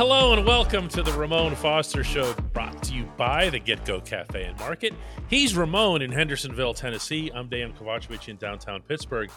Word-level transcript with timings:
Hello 0.00 0.32
and 0.32 0.46
welcome 0.46 0.88
to 0.88 1.02
the 1.02 1.12
Ramon 1.12 1.54
Foster 1.54 2.02
Show, 2.02 2.32
brought 2.54 2.82
to 2.84 2.94
you 2.94 3.04
by 3.18 3.50
the 3.50 3.58
Get 3.58 3.84
Go 3.84 4.00
Cafe 4.00 4.44
and 4.44 4.58
Market. 4.58 4.94
He's 5.28 5.54
Ramon 5.54 6.00
in 6.00 6.10
Hendersonville, 6.10 6.72
Tennessee. 6.72 7.30
I'm 7.34 7.50
Dan 7.50 7.74
Kovacevic 7.74 8.26
in 8.30 8.36
downtown 8.36 8.80
Pittsburgh. 8.80 9.30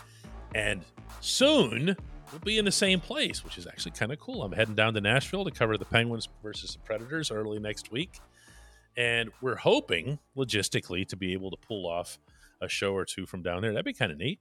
And 0.55 0.85
soon 1.20 1.98
we'll 2.31 2.40
be 2.45 2.59
in 2.59 2.63
the 2.63 2.71
same 2.71 3.02
place, 3.02 3.44
which 3.44 3.57
is 3.57 3.68
actually 3.68 3.91
kind 3.91 4.13
of 4.13 4.21
cool. 4.21 4.41
I'm 4.41 4.54
heading 4.54 4.73
down 4.73 4.94
to 4.94 5.02
Nashville 5.02 5.44
to 5.44 5.52
cover 5.52 5.77
the 5.77 5.84
Penguins 5.84 6.30
versus 6.41 6.71
the 6.71 6.80
Predators 6.80 7.30
early 7.30 7.59
next 7.59 7.91
week. 7.91 8.21
And 8.95 9.31
we're 9.41 9.55
hoping 9.55 10.20
logistically 10.38 11.07
to 11.07 11.15
be 11.15 11.34
able 11.34 11.51
to 11.51 11.57
pull 11.57 11.88
off 11.88 12.17
a 12.61 12.70
show 12.70 12.93
or 12.93 13.05
two 13.05 13.26
from 13.26 13.41
down 13.41 13.62
there. 13.62 13.71
That'd 13.71 13.85
be 13.85 13.93
kind 13.93 14.12
of 14.12 14.18
neat. 14.18 14.40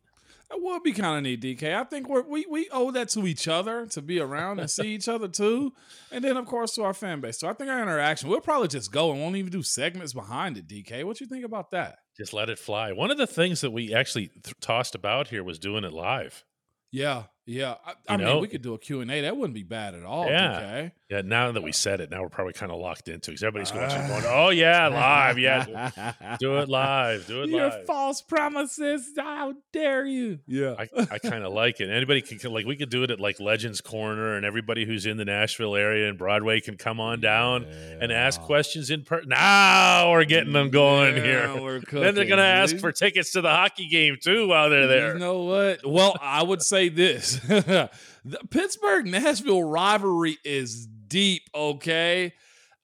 That 0.51 0.61
would 0.61 0.83
be 0.83 0.93
kind 0.93 1.17
of 1.17 1.23
neat, 1.23 1.41
DK. 1.41 1.75
I 1.75 1.85
think 1.85 2.09
we're, 2.09 2.23
we 2.23 2.45
we 2.49 2.69
owe 2.71 2.91
that 2.91 3.09
to 3.11 3.27
each 3.27 3.49
other 3.49 3.87
to 3.87 4.03
be 4.03 4.21
around 4.21 4.61
and 4.61 4.71
see 4.71 4.95
each 4.95 5.09
other 5.09 5.27
too, 5.27 5.73
and 6.11 6.23
then 6.23 6.37
of 6.37 6.45
course 6.47 6.75
to 6.75 6.83
our 6.83 6.93
fan 6.93 7.21
base. 7.21 7.39
So 7.41 7.49
I 7.49 7.55
think 7.55 7.71
our 7.71 7.81
interaction, 7.83 8.29
we'll 8.29 8.41
probably 8.41 8.69
just 8.69 8.93
go 8.93 9.13
and 9.13 9.21
won't 9.21 9.37
even 9.37 9.51
do 9.51 9.63
segments 9.63 10.13
behind 10.13 10.59
it. 10.59 10.69
DK, 10.69 11.05
what 11.05 11.21
you 11.21 11.27
think 11.27 11.45
about 11.47 11.71
that? 11.71 12.01
Just 12.19 12.35
let 12.35 12.51
it 12.51 12.59
fly. 12.59 12.93
One 12.93 13.11
of 13.11 13.17
the 13.17 13.27
things 13.27 13.63
that 13.63 13.71
we 13.71 13.95
actually 13.95 14.29
th- 14.29 14.55
tossed 14.61 14.95
about 14.95 15.29
here 15.29 15.43
was 15.43 15.59
doing 15.59 15.85
it 15.85 15.93
live. 15.93 16.45
Yeah, 16.91 17.25
yeah. 17.47 17.75
I, 17.85 17.93
I 18.09 18.17
mean, 18.17 18.27
know? 18.27 18.39
we 18.39 18.49
could 18.49 18.63
do 18.63 18.75
a 18.75 18.79
Q 18.79 19.01
and 19.01 19.11
A. 19.11 19.23
That 19.23 19.37
wouldn't 19.37 19.55
be 19.55 19.63
bad 19.63 19.95
at 19.95 20.05
all. 20.05 20.27
Yeah. 20.27 20.61
DK. 20.61 20.93
Yeah, 21.11 21.21
now 21.21 21.53
that 21.53 21.63
we 21.63 21.73
said 21.73 22.01
it, 22.01 22.11
now 22.11 22.23
we're 22.23 22.31
probably 22.31 22.55
kind 22.55 22.73
of 22.73 22.79
locked 22.79 23.07
into 23.07 23.31
it 23.31 23.35
because 23.35 23.43
everybody's 23.43 23.71
going, 23.71 23.87
going, 23.87 24.23
ah. 24.25 24.47
oh, 24.47 24.49
yeah, 24.49 24.89
live. 24.89 25.39
Yeah, 25.39 26.37
do 26.39 26.57
it 26.57 26.71
live. 26.71 27.27
Do 27.27 27.43
it 27.43 27.51
Your 27.51 27.69
live. 27.69 27.85
false 27.85 28.23
promises. 28.23 29.11
How 29.19 29.53
dare 29.75 30.07
you? 30.07 30.39
Yeah. 30.47 30.75
I, 30.79 30.89
I 31.11 31.19
kind 31.23 31.45
of 31.45 31.53
like 31.53 31.81
it. 31.81 31.91
Anybody 31.91 32.23
can, 32.23 32.39
can- 32.39 32.53
like, 32.55 32.65
we 32.65 32.77
could 32.77 32.89
do 32.89 33.03
it 33.03 33.11
at 33.11 33.21
like 33.21 33.41
Legends 33.41 33.83
Corner, 33.83 34.37
and 34.37 34.47
everybody 34.47 34.87
who's 34.87 35.05
in 35.05 35.19
the 35.19 35.27
Nashville 35.27 35.77
area 35.77 36.09
and 36.09 36.17
Broadway 36.17 36.61
can 36.61 36.79
come 36.79 36.99
on 36.99 37.21
down 37.21 37.65
and 37.65 38.11
ask 38.11 38.41
questions 38.41 38.89
in 38.89 39.03
person. 39.03 39.29
Now 39.29 40.13
we're 40.13 40.25
getting 40.25 40.55
them 40.55 40.71
going 40.71 41.17
Yeah, 41.17 41.23
here. 41.23 41.61
we're 41.63 41.81
Then 41.81 42.15
they're 42.15 42.25
going 42.25 42.39
to 42.39 42.43
ask 42.43 42.79
for 42.79 42.91
tickets 42.91 43.33
to 43.33 43.43
the 43.43 43.51
hockey 43.51 43.87
game 43.89 44.17
too 44.19 44.49
while 44.49 44.71
they're 44.71 44.87
there. 44.87 45.13
You 45.13 45.19
know 45.19 45.43
what? 45.43 45.85
Well, 45.87 46.17
I 46.23 46.43
would 46.43 46.63
say 46.63 46.89
this: 46.89 47.39
the 48.25 48.39
Pittsburgh 48.51 49.07
Nashville 49.07 49.63
rivalry 49.65 50.39
is 50.45 50.87
deep. 50.87 51.43
Okay. 51.55 52.33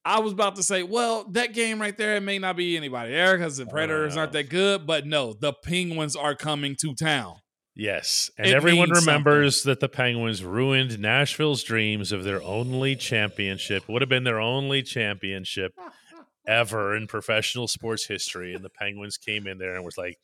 I 0.05 0.21
was 0.21 0.33
about 0.33 0.57
to 0.57 0.63
say, 0.63 0.83
well, 0.83 1.25
that 1.33 1.53
game 1.53 1.81
right 1.81 1.97
there, 1.97 2.17
it 2.17 2.23
may 2.23 2.39
not 2.39 2.57
be 2.57 2.77
anybody 2.77 3.13
there 3.13 3.37
because 3.37 3.59
the 3.59 3.67
Predators 3.67 4.17
aren't 4.17 4.33
that 4.33 4.49
good, 4.49 4.87
but 4.87 5.07
no, 5.07 5.35
the 5.35 5.53
Penguins 5.53 6.17
are 6.17 6.35
coming 6.35 6.77
to 6.81 6.95
town. 6.95 7.37
Yes. 7.75 8.31
And 8.39 8.49
It 8.49 8.55
everyone 8.55 8.91
remembers 8.91 9.63
that 9.65 9.81
the 9.81 9.89
Penguins 9.89 10.43
ruined 10.43 10.99
Nashville's 10.99 11.63
dreams 11.63 12.11
of 12.11 12.25
their 12.25 12.43
only 12.43 12.97
championship. 12.97 13.89
Would 13.89 14.03
have 14.03 14.09
been 14.09 14.25
their 14.25 14.41
only 14.41 14.83
championship 14.83 15.75
ever 16.47 16.97
in 16.97 17.07
professional 17.07 17.69
sports 17.69 18.07
history. 18.07 18.55
And 18.55 18.65
the 18.65 18.71
Penguins 18.71 19.17
came 19.17 19.47
in 19.47 19.59
there 19.59 19.77
and 19.77 19.85
was 19.85 19.99
like, 19.99 20.19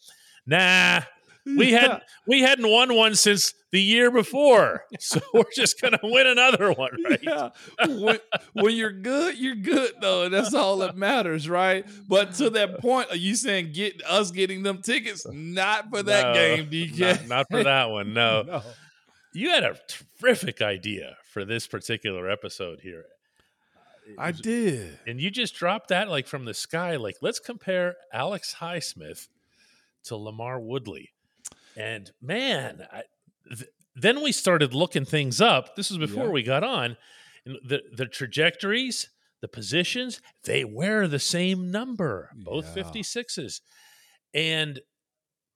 nah, 0.47 1.03
we 1.47 1.73
hadn't 1.73 2.03
we 2.27 2.41
hadn't 2.41 2.69
won 2.69 2.95
one 2.95 3.15
since 3.15 3.53
the 3.75 3.83
year 3.83 4.09
before. 4.11 4.85
So 5.01 5.21
we're 5.35 5.43
just 5.55 5.81
gonna 5.81 5.99
win 6.03 6.27
another 6.29 6.73
one, 6.73 6.93
right? 7.05 7.19
Yeah. 7.21 7.51
when, 7.87 8.21
when 8.53 8.75
you're 8.77 8.93
good, 8.93 9.37
you're 9.37 9.57
good 9.57 9.91
though. 10.01 10.29
That's 10.29 10.55
all 10.55 10.79
that 10.79 10.97
matters, 10.97 11.49
right? 11.49 11.85
But 12.09 12.35
to 12.35 12.49
that 12.51 12.79
point, 12.79 13.11
are 13.11 13.17
you 13.17 13.35
saying 13.35 13.73
get 13.73 14.01
us 14.05 14.31
getting 14.31 14.63
them 14.63 14.81
tickets? 14.81 15.27
Not 15.31 15.91
for 15.91 16.03
that 16.05 16.29
No, 16.29 16.33
game, 16.35 16.71
DK. 16.71 16.99
Not, 17.01 17.29
not 17.29 17.47
for 17.51 17.65
that 17.65 17.91
one. 17.91 18.15
No. 18.15 18.45
No. 18.47 18.63
You 19.33 19.51
had 19.51 19.65
a 19.65 19.77
terrific 20.21 20.63
idea 20.63 21.17
for 21.33 21.45
this 21.45 21.67
particular 21.67 22.31
episode 22.31 22.79
here. 22.81 23.07
I 24.17 24.31
did. 24.31 24.97
and 25.09 25.21
you 25.21 25.29
just 25.31 25.57
dropped 25.57 25.89
that 25.89 26.09
like 26.09 26.29
from 26.29 26.45
the 26.45 26.55
sky. 26.55 26.95
Like, 26.97 27.17
let's 27.21 27.41
compare 27.41 27.97
Alex 28.13 28.55
Highsmith 28.61 29.27
to 30.05 30.15
LaMarr 30.15 30.63
Woodley. 30.63 31.11
And 31.77 32.13
man, 32.23 32.87
I, 32.93 33.03
th- 33.49 33.69
then 33.97 34.23
we 34.23 34.33
started 34.33 34.75
looking 34.75 35.05
things 35.05 35.41
up. 35.41 35.77
This 35.77 35.91
was 35.91 35.99
before 35.99 36.25
Yeah. 36.27 36.31
we 36.31 36.43
got 36.43 36.65
on. 36.65 36.97
And 37.47 37.59
the 37.65 37.83
the 37.93 38.07
trajectories, 38.07 39.09
the 39.41 39.49
positions, 39.49 40.21
they 40.45 40.65
wear 40.65 41.07
the 41.09 41.19
same 41.19 41.71
number, 41.71 42.31
both 42.35 42.77
Yeah. 42.77 42.83
56s. 42.85 43.61
And 44.33 44.81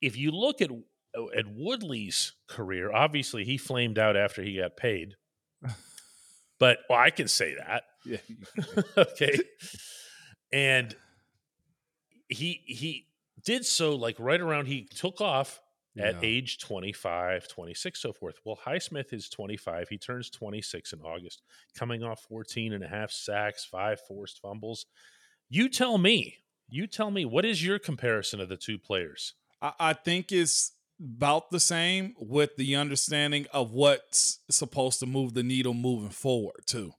if 0.00 0.16
you 0.16 0.30
look 0.30 0.60
at 0.60 0.70
at 1.36 1.46
Woodley's 1.48 2.34
career, 2.46 2.92
obviously 2.92 3.44
he 3.44 3.56
flamed 3.58 3.98
out 3.98 4.16
after 4.16 4.42
he 4.42 4.56
got 4.58 4.76
paid. 4.76 5.16
But 6.60 6.78
well, 6.90 6.98
I 6.98 7.10
can 7.10 7.28
say 7.28 7.54
that 7.54 7.84
Yeah. 8.04 8.18
okay 8.96 9.38
and 10.52 10.96
he 12.28 12.62
he 12.66 13.06
did 13.44 13.64
so 13.64 13.94
like 13.94 14.16
right 14.18 14.40
around 14.40 14.66
he 14.66 14.82
took 14.84 15.20
off 15.20 15.60
at 15.98 16.14
Yeah. 16.14 16.20
age 16.22 16.58
25 16.58 17.48
26 17.48 18.00
so 18.00 18.12
forth 18.12 18.36
well 18.44 18.58
highsmith 18.66 19.12
is 19.12 19.28
25 19.28 19.88
he 19.88 19.98
turns 19.98 20.30
26 20.30 20.92
in 20.92 21.00
august 21.00 21.42
coming 21.76 22.02
off 22.02 22.22
14 22.28 22.72
and 22.72 22.84
a 22.84 22.88
half 22.88 23.10
sacks 23.10 23.64
five 23.64 24.00
forced 24.06 24.40
fumbles 24.40 24.86
you 25.48 25.68
tell 25.68 25.98
me 25.98 26.36
you 26.68 26.86
tell 26.86 27.10
me 27.10 27.24
what 27.24 27.44
is 27.44 27.64
your 27.64 27.78
comparison 27.78 28.40
of 28.40 28.48
the 28.48 28.56
two 28.56 28.78
players 28.78 29.34
I, 29.60 29.72
I 29.80 29.92
think 29.92 30.30
it's 30.32 30.72
about 31.00 31.50
the 31.50 31.60
same 31.60 32.14
with 32.18 32.56
the 32.56 32.74
understanding 32.76 33.46
of 33.52 33.72
what's 33.72 34.40
supposed 34.50 34.98
to 35.00 35.06
move 35.06 35.32
the 35.34 35.44
needle 35.44 35.72
moving 35.74 36.10
forward 36.10 36.62
too. 36.66 36.90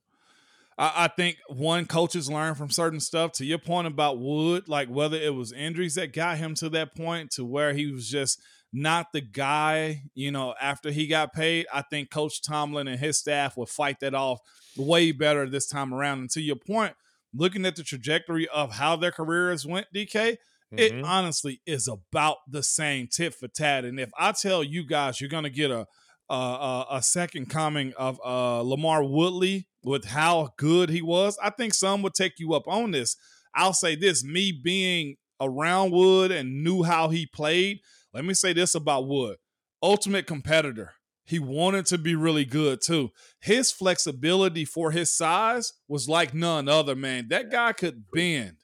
I, 0.78 0.94
I 0.96 1.08
think 1.10 1.38
one 1.50 1.86
coaches 1.86 2.32
learn 2.32 2.56
from 2.56 2.70
certain 2.70 3.02
stuff. 3.02 3.34
To 3.34 3.46
your 3.46 3.58
point 3.58 3.88
about 3.88 4.18
Wood, 4.20 4.70
like 4.70 4.88
whether 4.88 5.18
it 5.18 5.36
was 5.36 5.52
injuries 5.52 5.96
that 5.96 6.14
got 6.14 6.38
him 6.38 6.56
to 6.56 6.70
that 6.70 6.96
point 6.96 7.32
to 7.32 7.44
where 7.44 7.74
he 7.74 7.92
was 7.92 8.08
just 8.10 8.42
not 8.72 9.08
the 9.14 9.22
guy, 9.22 10.04
you 10.14 10.32
know, 10.32 10.54
after 10.62 10.92
he 10.92 11.08
got 11.08 11.34
paid. 11.34 11.66
I 11.74 11.82
think 11.82 12.12
Coach 12.12 12.42
Tomlin 12.42 12.88
and 12.88 13.00
his 13.00 13.18
staff 13.18 13.58
would 13.58 13.70
fight 13.70 14.00
that 14.02 14.14
off 14.14 14.40
way 14.78 15.12
better 15.12 15.50
this 15.50 15.68
time 15.68 15.94
around. 15.94 16.20
And 16.20 16.30
to 16.32 16.42
your 16.42 16.56
point, 16.56 16.94
looking 17.34 17.66
at 17.66 17.76
the 17.76 17.84
trajectory 17.84 18.48
of 18.50 18.74
how 18.74 18.96
their 18.96 19.12
careers 19.12 19.66
went, 19.66 19.88
DK, 19.94 20.38
it 20.78 20.94
Mhm. 20.94 21.04
honestly 21.04 21.62
is 21.66 21.88
about 21.88 22.38
the 22.48 22.62
same 22.62 23.08
tit 23.08 23.34
for 23.34 23.48
tat. 23.48 23.86
And 23.86 24.00
if 24.00 24.12
I 24.18 24.32
tell 24.34 24.64
you 24.64 24.86
guys 24.86 25.20
you're 25.20 25.30
gonna 25.30 25.50
get 25.50 25.72
a 25.72 25.88
a, 26.32 26.36
a, 26.36 26.88
a 26.98 27.02
second 27.02 27.48
coming 27.50 27.92
of 27.98 28.20
uh, 28.24 28.62
LaMarr 28.62 29.10
Woodley 29.10 29.68
with 29.84 30.06
how 30.06 30.54
good 30.58 30.92
he 30.92 31.02
was, 31.02 31.36
I 31.42 31.50
think 31.50 31.74
some 31.74 32.04
would 32.04 32.14
take 32.14 32.34
you 32.38 32.54
up 32.54 32.68
on 32.68 32.92
this. 32.92 33.16
I'll 33.56 33.74
say 33.74 33.96
this: 33.96 34.24
me 34.24 34.52
being 34.52 35.16
around 35.42 35.90
Wood 35.90 36.30
and 36.30 36.64
knew 36.64 36.84
how 36.84 37.10
he 37.10 37.26
played. 37.26 37.80
Let 38.14 38.26
me 38.26 38.34
say 38.34 38.54
this 38.54 38.76
about 38.76 39.08
Wood: 39.08 39.38
ultimate 39.82 40.28
competitor. 40.28 40.94
He 41.26 41.38
wanted 41.38 41.86
to 41.88 42.00
be 42.00 42.16
really 42.16 42.46
good 42.46 42.82
too. 42.82 43.12
His 43.40 43.72
flexibility 43.72 44.66
for 44.66 44.90
his 44.90 45.16
size 45.16 45.74
was 45.88 46.10
like 46.10 46.34
none 46.34 46.68
other, 46.68 46.96
man. 46.96 47.28
That 47.30 47.52
guy 47.52 47.72
could 47.74 48.06
bend. 48.12 48.58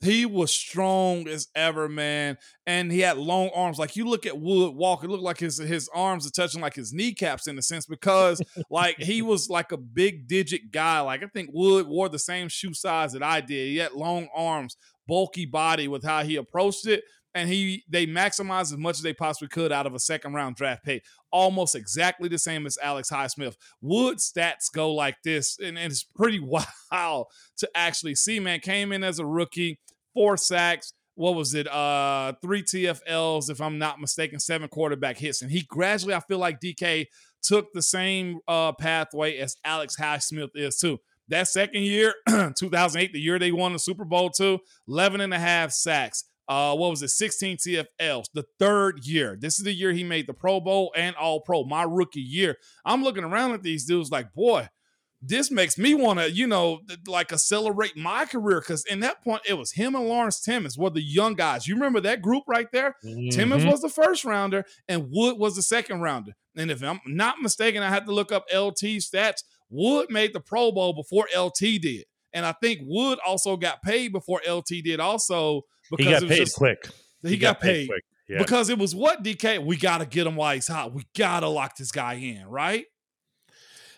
He 0.00 0.24
was 0.24 0.50
strong 0.50 1.28
as 1.28 1.48
ever, 1.54 1.86
man, 1.86 2.38
and 2.66 2.90
he 2.90 3.00
had 3.00 3.18
long 3.18 3.50
arms. 3.54 3.78
Like 3.78 3.96
you 3.96 4.08
look 4.08 4.24
at 4.24 4.40
Wood 4.40 4.74
walk, 4.74 5.04
it 5.04 5.10
looked 5.10 5.22
like 5.22 5.38
his 5.38 5.58
his 5.58 5.90
arms 5.94 6.26
are 6.26 6.30
touching 6.30 6.62
like 6.62 6.74
his 6.74 6.94
kneecaps 6.94 7.46
in 7.46 7.58
a 7.58 7.62
sense 7.62 7.84
because 7.84 8.40
like 8.70 8.96
he 8.96 9.20
was 9.30 9.50
like 9.50 9.70
a 9.72 9.76
big 9.76 10.26
digit 10.26 10.72
guy. 10.72 11.00
Like 11.00 11.22
I 11.22 11.26
think 11.26 11.50
Wood 11.52 11.86
wore 11.86 12.08
the 12.08 12.18
same 12.18 12.48
shoe 12.48 12.72
size 12.72 13.12
that 13.12 13.22
I 13.22 13.42
did. 13.42 13.68
He 13.68 13.76
had 13.76 13.92
long 13.92 14.28
arms, 14.34 14.78
bulky 15.06 15.44
body 15.44 15.86
with 15.86 16.02
how 16.02 16.22
he 16.22 16.36
approached 16.36 16.86
it, 16.86 17.04
and 17.34 17.48
he 17.48 17.84
they 17.88 18.06
maximized 18.06 18.72
as 18.72 18.76
much 18.76 18.96
as 18.96 19.02
they 19.02 19.12
possibly 19.12 19.48
could 19.48 19.72
out 19.72 19.86
of 19.86 19.94
a 19.94 19.98
second 19.98 20.34
round 20.34 20.56
draft 20.56 20.84
pick. 20.84 21.04
Almost 21.30 21.74
exactly 21.74 22.28
the 22.28 22.38
same 22.38 22.66
as 22.66 22.78
Alex 22.82 23.10
Highsmith. 23.10 23.56
Wood's 23.80 24.30
stats 24.30 24.72
go 24.72 24.92
like 24.92 25.16
this, 25.22 25.58
and, 25.58 25.78
and 25.78 25.92
it's 25.92 26.02
pretty 26.02 26.40
wild 26.90 27.26
to 27.58 27.70
actually 27.74 28.14
see. 28.14 28.40
Man 28.40 28.60
came 28.60 28.92
in 28.92 29.04
as 29.04 29.18
a 29.18 29.26
rookie 29.26 29.78
four 30.14 30.36
sacks. 30.36 30.92
What 31.14 31.34
was 31.34 31.54
it? 31.54 31.68
Uh, 31.68 32.32
three 32.40 32.62
TFLs, 32.62 33.50
if 33.50 33.60
I'm 33.60 33.78
not 33.78 34.00
mistaken, 34.00 34.40
seven 34.40 34.68
quarterback 34.68 35.18
hits. 35.18 35.42
And 35.42 35.50
he 35.50 35.62
gradually, 35.68 36.14
I 36.14 36.20
feel 36.20 36.38
like 36.38 36.60
DK 36.60 37.06
took 37.42 37.72
the 37.72 37.82
same 37.82 38.38
uh, 38.48 38.72
pathway 38.72 39.36
as 39.36 39.56
Alex 39.64 39.96
Highsmith 40.00 40.50
is 40.54 40.78
too. 40.78 40.98
That 41.28 41.46
second 41.46 41.82
year, 41.82 42.14
2008, 42.28 43.12
the 43.12 43.20
year 43.20 43.38
they 43.38 43.52
won 43.52 43.72
the 43.72 43.78
Super 43.78 44.04
Bowl 44.04 44.30
too, 44.30 44.58
11 44.88 45.20
and 45.20 45.32
a 45.32 45.38
half 45.38 45.72
sacks. 45.72 46.24
Uh, 46.50 46.74
what 46.74 46.90
was 46.90 47.00
it? 47.00 47.10
16 47.10 47.58
TFLs. 47.58 48.24
The 48.34 48.44
third 48.58 49.06
year. 49.06 49.38
This 49.40 49.60
is 49.60 49.64
the 49.64 49.72
year 49.72 49.92
he 49.92 50.02
made 50.02 50.26
the 50.26 50.34
Pro 50.34 50.58
Bowl 50.60 50.92
and 50.96 51.14
All 51.14 51.40
Pro. 51.40 51.62
My 51.62 51.84
rookie 51.84 52.20
year. 52.20 52.56
I'm 52.84 53.04
looking 53.04 53.22
around 53.22 53.52
at 53.52 53.62
these 53.62 53.84
dudes 53.84 54.10
like, 54.10 54.34
boy, 54.34 54.68
this 55.22 55.52
makes 55.52 55.78
me 55.78 55.94
want 55.94 56.18
to, 56.18 56.28
you 56.28 56.48
know, 56.48 56.80
like 57.06 57.30
accelerate 57.30 57.96
my 57.96 58.24
career. 58.24 58.60
Because 58.60 58.84
in 58.86 58.98
that 59.00 59.22
point, 59.22 59.42
it 59.48 59.54
was 59.54 59.72
him 59.72 59.94
and 59.94 60.08
Lawrence 60.08 60.40
Timmons 60.40 60.76
were 60.76 60.90
the 60.90 61.00
young 61.00 61.34
guys. 61.34 61.68
You 61.68 61.74
remember 61.74 62.00
that 62.00 62.20
group 62.20 62.42
right 62.48 62.68
there? 62.72 62.96
Mm-hmm. 63.04 63.28
Timmons 63.28 63.64
was 63.64 63.80
the 63.80 63.88
first 63.88 64.24
rounder, 64.24 64.64
and 64.88 65.08
Wood 65.08 65.38
was 65.38 65.54
the 65.54 65.62
second 65.62 66.00
rounder. 66.00 66.32
And 66.56 66.68
if 66.68 66.82
I'm 66.82 66.98
not 67.06 67.40
mistaken, 67.40 67.84
I 67.84 67.90
had 67.90 68.06
to 68.06 68.12
look 68.12 68.32
up 68.32 68.46
LT 68.52 68.98
stats. 68.98 69.44
Wood 69.68 70.10
made 70.10 70.32
the 70.32 70.40
Pro 70.40 70.72
Bowl 70.72 70.94
before 70.94 71.28
LT 71.36 71.80
did. 71.80 72.06
And 72.32 72.44
I 72.44 72.52
think 72.52 72.80
Wood 72.82 73.18
also 73.24 73.56
got 73.56 73.82
paid 73.82 74.12
before 74.12 74.40
LT 74.48 74.82
did 74.84 74.98
also 75.00 75.62
because 75.90 76.06
he 76.06 76.12
got 76.12 76.28
paid 76.28 76.36
just, 76.36 76.56
quick. 76.56 76.88
He, 77.22 77.28
he 77.30 77.36
got, 77.36 77.56
got, 77.56 77.62
paid, 77.62 77.72
paid 77.72 77.88
quick. 77.88 78.04
Yeah. 78.28 78.38
Because 78.38 78.68
it 78.68 78.78
was 78.78 78.94
what 78.94 79.24
DK, 79.24 79.64
we 79.64 79.76
got 79.76 79.98
to 79.98 80.06
get 80.06 80.26
him 80.26 80.36
while 80.36 80.54
he's 80.54 80.68
hot. 80.68 80.94
We 80.94 81.04
got 81.16 81.40
to 81.40 81.48
lock 81.48 81.76
this 81.76 81.90
guy 81.90 82.14
in, 82.14 82.46
right? 82.46 82.86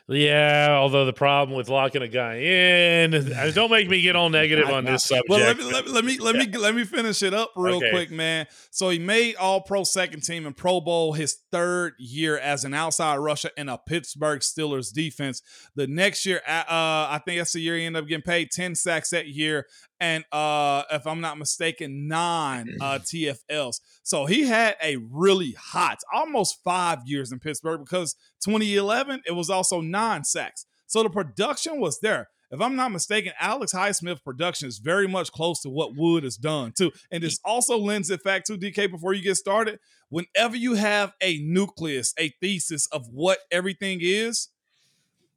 Yeah, 0.08 0.76
although 0.78 1.04
the 1.04 1.12
problem 1.12 1.56
with 1.56 1.68
locking 1.68 2.02
a 2.02 2.08
guy 2.08 2.36
in, 2.38 3.10
don't 3.54 3.70
make 3.70 3.88
me 3.88 4.02
get 4.02 4.16
all 4.16 4.30
negative 4.30 4.68
on 4.68 4.84
this 4.84 5.04
subject. 5.04 5.28
Well, 5.28 5.40
let 5.40 5.56
me 5.56 5.64
let 5.64 5.84
me 5.84 5.92
let 5.92 6.04
me 6.04 6.18
let 6.18 6.36
me, 6.52 6.58
let 6.58 6.74
me 6.74 6.84
finish 6.84 7.22
it 7.22 7.32
up 7.32 7.52
real 7.56 7.76
okay. 7.76 7.90
quick, 7.90 8.10
man. 8.10 8.46
So 8.70 8.90
he 8.90 8.98
made 8.98 9.36
All 9.36 9.60
Pro 9.60 9.84
second 9.84 10.22
team 10.22 10.44
and 10.44 10.56
Pro 10.56 10.80
Bowl 10.80 11.12
his 11.12 11.38
third 11.52 11.94
year 11.98 12.36
as 12.36 12.64
an 12.64 12.74
outside 12.74 13.16
rusher 13.18 13.50
in 13.56 13.68
a 13.68 13.78
Pittsburgh 13.78 14.40
Steelers 14.40 14.92
defense. 14.92 15.40
The 15.76 15.86
next 15.86 16.26
year, 16.26 16.42
uh, 16.48 16.62
I 16.66 17.20
think 17.24 17.38
that's 17.38 17.52
the 17.52 17.60
year 17.60 17.76
he 17.76 17.84
ended 17.84 18.02
up 18.02 18.08
getting 18.08 18.22
paid 18.22 18.50
ten 18.50 18.74
sacks 18.74 19.10
that 19.10 19.28
year, 19.28 19.66
and 20.02 20.24
uh, 20.32 20.82
if 20.90 21.06
I'm 21.06 21.20
not 21.20 21.38
mistaken, 21.38 22.08
nine 22.08 22.76
uh, 22.80 22.98
TFLs. 22.98 23.76
So 24.02 24.26
he 24.26 24.42
had 24.42 24.74
a 24.82 24.96
really 24.96 25.54
hot, 25.56 26.00
almost 26.12 26.58
five 26.64 26.98
years 27.06 27.30
in 27.30 27.38
Pittsburgh 27.38 27.78
because 27.84 28.16
2011 28.44 29.22
it 29.24 29.32
was 29.32 29.48
also 29.48 29.80
nine 29.80 30.24
sacks. 30.24 30.66
So 30.88 31.04
the 31.04 31.08
production 31.08 31.78
was 31.80 32.00
there. 32.00 32.28
If 32.50 32.60
I'm 32.60 32.74
not 32.74 32.90
mistaken, 32.90 33.32
Alex 33.40 33.72
Highsmith 33.72 34.24
production 34.24 34.66
is 34.66 34.78
very 34.78 35.06
much 35.06 35.30
close 35.30 35.62
to 35.62 35.70
what 35.70 35.96
Wood 35.96 36.24
has 36.24 36.36
done 36.36 36.72
too. 36.76 36.90
And 37.12 37.22
this 37.22 37.38
also 37.44 37.78
lends 37.78 38.10
it 38.10 38.24
back 38.24 38.42
to 38.46 38.58
DK 38.58 38.90
before 38.90 39.14
you 39.14 39.22
get 39.22 39.36
started. 39.36 39.78
Whenever 40.08 40.56
you 40.56 40.74
have 40.74 41.12
a 41.22 41.38
nucleus, 41.38 42.12
a 42.18 42.34
thesis 42.40 42.88
of 42.90 43.06
what 43.08 43.38
everything 43.52 44.00
is, 44.02 44.48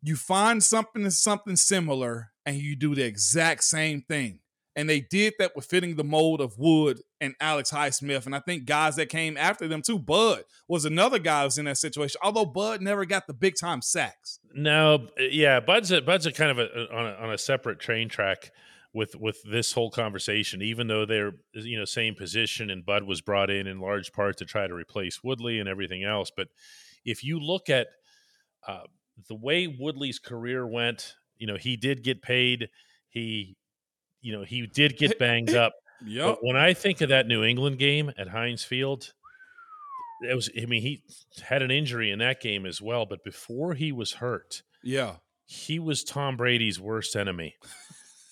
you 0.01 0.15
find 0.15 0.63
something 0.63 1.07
something 1.11 1.55
similar 1.55 2.31
and 2.47 2.57
you 2.57 2.75
do 2.75 2.95
the 2.95 3.03
exact 3.03 3.63
same 3.63 4.01
thing. 4.01 4.39
And 4.75 4.89
they 4.89 4.99
did 4.99 5.33
that 5.39 5.55
with 5.55 5.65
fitting 5.65 5.95
the 5.95 6.03
mold 6.03 6.41
of 6.41 6.57
Wood 6.57 7.01
and 7.21 7.33
Alex 7.39 7.71
Highsmith. 7.71 8.25
And 8.25 8.35
I 8.35 8.39
think 8.39 8.65
guys 8.65 8.97
that 8.97 9.07
came 9.07 9.37
after 9.37 9.67
them 9.67 9.81
too. 9.81 9.97
Bud 9.97 10.43
was 10.67 10.83
another 10.83 11.17
guy 11.17 11.41
who 11.41 11.45
was 11.45 11.57
in 11.57 11.65
that 11.65 11.77
situation, 11.77 12.19
although 12.21 12.45
Bud 12.45 12.81
never 12.81 13.05
got 13.05 13.25
the 13.25 13.33
big 13.33 13.55
time 13.59 13.81
sacks. 13.81 14.39
No, 14.53 15.07
yeah, 15.17 15.61
Bud's 15.61 15.91
a, 15.91 16.01
Bud's 16.01 16.25
a 16.25 16.31
kind 16.31 16.51
of 16.51 16.59
a, 16.59 16.93
on, 16.93 17.05
a, 17.05 17.13
on 17.13 17.33
a 17.33 17.37
separate 17.37 17.79
train 17.79 18.09
track 18.09 18.51
with 18.95 19.15
with 19.15 19.43
this 19.43 19.73
whole 19.73 19.91
conversation. 19.91 20.61
Even 20.61 20.87
though 20.87 21.05
they're 21.05 21.33
you 21.53 21.77
know 21.77 21.85
same 21.85 22.15
position, 22.15 22.69
and 22.69 22.85
Bud 22.85 23.03
was 23.03 23.21
brought 23.21 23.49
in 23.49 23.67
in 23.67 23.79
large 23.79 24.11
part 24.13 24.37
to 24.37 24.45
try 24.45 24.65
to 24.65 24.73
replace 24.73 25.23
Woodley 25.23 25.59
and 25.59 25.69
everything 25.69 26.03
else. 26.03 26.31
But 26.35 26.47
if 27.03 27.23
you 27.23 27.39
look 27.39 27.69
at 27.69 27.87
uh, 28.67 28.83
the 29.27 29.35
way 29.35 29.67
Woodley's 29.67 30.17
career 30.17 30.65
went, 30.65 31.15
you 31.37 31.45
know 31.45 31.57
he 31.57 31.75
did 31.75 32.03
get 32.03 32.21
paid. 32.21 32.69
He 33.09 33.57
you 34.25 34.35
know, 34.35 34.43
he 34.43 34.65
did 34.65 34.97
get 34.97 35.19
banged 35.19 35.53
up. 35.53 35.73
Yep. 36.03 36.25
But 36.25 36.37
when 36.41 36.57
I 36.57 36.73
think 36.73 37.01
of 37.01 37.09
that 37.09 37.27
New 37.27 37.43
England 37.43 37.77
game 37.77 38.11
at 38.17 38.29
Heinz 38.29 38.63
Field, 38.63 39.13
it 40.27 40.33
was 40.33 40.49
I 40.59 40.65
mean, 40.65 40.81
he 40.81 41.03
had 41.43 41.61
an 41.61 41.69
injury 41.69 42.09
in 42.09 42.19
that 42.19 42.41
game 42.41 42.65
as 42.65 42.81
well, 42.81 43.05
but 43.05 43.23
before 43.23 43.75
he 43.75 43.91
was 43.91 44.13
hurt, 44.13 44.63
yeah. 44.83 45.17
He 45.47 45.77
was 45.77 46.03
Tom 46.03 46.37
Brady's 46.37 46.79
worst 46.79 47.15
enemy. 47.15 47.53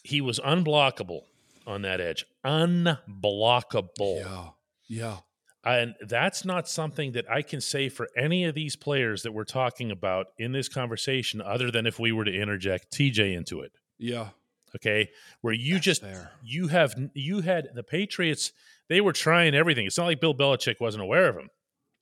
he 0.04 0.20
was 0.20 0.40
unblockable 0.40 1.22
on 1.68 1.84
that 1.84 2.02
edge. 2.02 2.26
Unblockable. 2.44 4.20
Yeah. 4.20 4.50
Yeah. 4.88 5.18
And 5.64 5.94
that's 6.02 6.44
not 6.44 6.68
something 6.68 7.12
that 7.12 7.30
I 7.30 7.44
can 7.44 7.62
say 7.62 7.88
for 7.88 8.10
any 8.18 8.46
of 8.46 8.56
these 8.56 8.76
players 8.76 9.22
that 9.22 9.32
we're 9.32 9.44
talking 9.44 9.92
about 9.92 10.28
in 10.40 10.54
this 10.54 10.68
conversation, 10.68 11.40
other 11.40 11.70
than 11.70 11.86
if 11.86 12.00
we 12.00 12.12
were 12.12 12.26
to 12.26 12.34
interject 12.34 12.92
TJ 12.92 13.38
into 13.38 13.62
it. 13.62 13.72
Yeah 14.00 14.30
okay 14.76 15.10
where 15.42 15.54
you 15.54 15.76
That's 15.76 15.86
just 15.86 16.02
fair. 16.02 16.32
you 16.44 16.68
have 16.68 16.96
you 17.14 17.42
had 17.42 17.70
the 17.74 17.84
patriots 17.84 18.52
they 18.90 19.02
were 19.02 19.14
trying 19.14 19.56
everything. 19.56 19.86
It's 19.86 19.98
not 19.98 20.06
like 20.06 20.20
bill 20.20 20.36
belichick 20.36 20.80
wasn't 20.80 21.04
aware 21.04 21.30
of 21.30 21.36
him. 21.36 21.50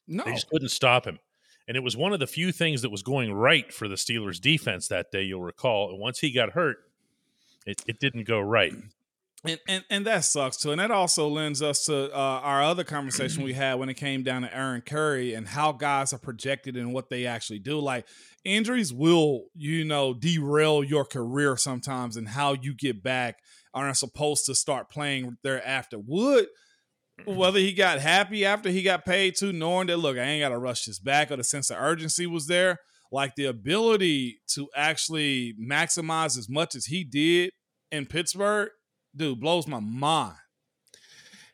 No. 0.07 0.23
they 0.23 0.33
just 0.33 0.49
couldn't 0.49 0.69
stop 0.69 1.05
him. 1.05 1.19
And 1.67 1.77
it 1.77 1.83
was 1.83 1.95
one 1.95 2.11
of 2.11 2.19
the 2.19 2.27
few 2.27 2.51
things 2.51 2.81
that 2.81 2.89
was 2.89 3.03
going 3.03 3.31
right 3.31 3.71
for 3.71 3.87
the 3.87 3.95
steelers 3.95 4.41
defense 4.41 4.87
that 4.87 5.11
day 5.11 5.21
you'll 5.21 5.41
recall. 5.41 5.91
And 5.91 5.99
once 5.99 6.19
he 6.19 6.31
got 6.31 6.51
hurt 6.51 6.77
it, 7.65 7.81
it 7.87 7.99
didn't 7.99 8.23
go 8.23 8.39
right 8.39 8.73
and, 9.43 9.59
and 9.67 9.83
and 9.89 10.05
that 10.05 10.23
sucks 10.23 10.57
too. 10.57 10.71
And 10.71 10.79
that 10.79 10.91
also 10.91 11.27
lends 11.27 11.61
us 11.61 11.85
to 11.85 12.13
uh, 12.13 12.39
our 12.43 12.61
other 12.61 12.83
conversation 12.83 13.43
we 13.43 13.53
had 13.53 13.75
when 13.75 13.89
it 13.89 13.95
came 13.95 14.21
down 14.23 14.43
to 14.43 14.55
Aaron 14.55 14.81
Curry 14.81 15.33
and 15.33 15.47
how 15.47 15.71
guys 15.71 16.13
are 16.13 16.19
projected 16.19 16.77
and 16.77 16.93
what 16.93 17.09
they 17.09 17.25
actually 17.25 17.59
do. 17.59 17.79
Like 17.79 18.07
injuries 18.45 18.93
will, 18.93 19.45
you 19.55 19.83
know, 19.83 20.13
derail 20.13 20.83
your 20.83 21.05
career 21.05 21.57
sometimes 21.57 22.17
and 22.17 22.27
how 22.27 22.53
you 22.53 22.75
get 22.75 23.01
back 23.01 23.37
aren't 23.73 23.97
supposed 23.97 24.45
to 24.45 24.55
start 24.55 24.89
playing 24.89 25.37
thereafter. 25.43 25.97
Would 25.99 26.47
whether 27.25 27.59
he 27.59 27.73
got 27.73 27.99
happy 27.99 28.45
after 28.45 28.69
he 28.69 28.83
got 28.83 29.05
paid 29.05 29.35
to 29.37 29.51
knowing 29.51 29.87
that 29.87 29.97
look, 29.97 30.17
I 30.17 30.21
ain't 30.21 30.41
gotta 30.41 30.57
rush 30.59 30.85
this 30.85 30.99
back 30.99 31.31
or 31.31 31.37
the 31.37 31.43
sense 31.43 31.71
of 31.71 31.77
urgency 31.79 32.27
was 32.27 32.45
there. 32.45 32.77
Like 33.11 33.35
the 33.35 33.45
ability 33.45 34.39
to 34.53 34.69
actually 34.75 35.55
maximize 35.59 36.37
as 36.37 36.47
much 36.47 36.75
as 36.75 36.85
he 36.85 37.03
did 37.03 37.51
in 37.91 38.05
Pittsburgh 38.05 38.69
dude 39.15 39.39
blows 39.39 39.67
my 39.67 39.79
mind. 39.79 40.35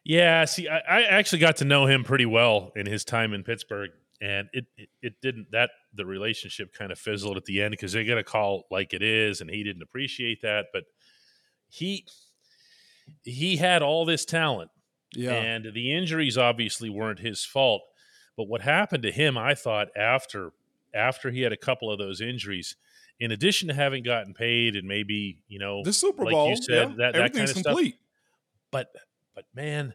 Yeah, 0.03 0.45
see, 0.45 0.69
I, 0.69 0.77
I, 0.77 1.01
actually 1.03 1.39
got 1.39 1.57
to 1.57 1.65
know 1.65 1.85
him 1.85 2.05
pretty 2.05 2.25
well 2.25 2.71
in 2.77 2.85
his 2.85 3.03
time 3.03 3.33
in 3.33 3.43
Pittsburgh, 3.43 3.89
and 4.21 4.47
it 4.53 4.65
it, 4.77 4.89
it 5.01 5.13
didn't 5.21 5.47
that 5.51 5.69
the 5.93 6.05
relationship 6.05 6.73
kind 6.73 6.93
of 6.93 6.99
fizzled 6.99 7.35
at 7.35 7.43
the 7.43 7.61
end 7.61 7.71
because 7.71 7.91
they 7.91 8.05
got 8.05 8.17
a 8.17 8.23
call 8.23 8.63
like 8.71 8.93
it 8.93 9.01
is, 9.01 9.41
and 9.41 9.49
he 9.49 9.63
didn't 9.63 9.81
appreciate 9.81 10.41
that. 10.43 10.67
But 10.71 10.83
he 11.67 12.05
he 13.23 13.57
had 13.57 13.81
all 13.81 14.05
this 14.05 14.23
talent, 14.23 14.71
yeah, 15.13 15.33
and 15.33 15.73
the 15.73 15.93
injuries 15.93 16.37
obviously 16.37 16.89
weren't 16.89 17.19
his 17.19 17.43
fault. 17.43 17.81
But 18.37 18.47
what 18.47 18.61
happened 18.61 19.03
to 19.03 19.11
him, 19.11 19.37
I 19.37 19.55
thought 19.55 19.89
after 19.97 20.51
after 20.93 21.31
he 21.31 21.41
had 21.41 21.51
a 21.51 21.57
couple 21.57 21.91
of 21.91 21.99
those 21.99 22.21
injuries, 22.21 22.77
in 23.19 23.31
addition 23.31 23.67
to 23.67 23.73
having 23.73 24.03
gotten 24.03 24.33
paid 24.33 24.75
and 24.75 24.87
maybe 24.87 25.39
you 25.47 25.59
know 25.59 25.83
the 25.83 25.93
Super 25.93 26.25
Bowl, 26.25 26.49
like 26.49 26.57
you 26.57 26.63
said, 26.63 26.89
yeah, 26.89 26.95
that, 26.97 27.13
that 27.13 27.33
kind 27.33 27.49
of 27.49 27.55
complete. 27.55 27.95
stuff. 27.95 28.01
But 28.71 28.87
but 29.35 29.45
man, 29.53 29.93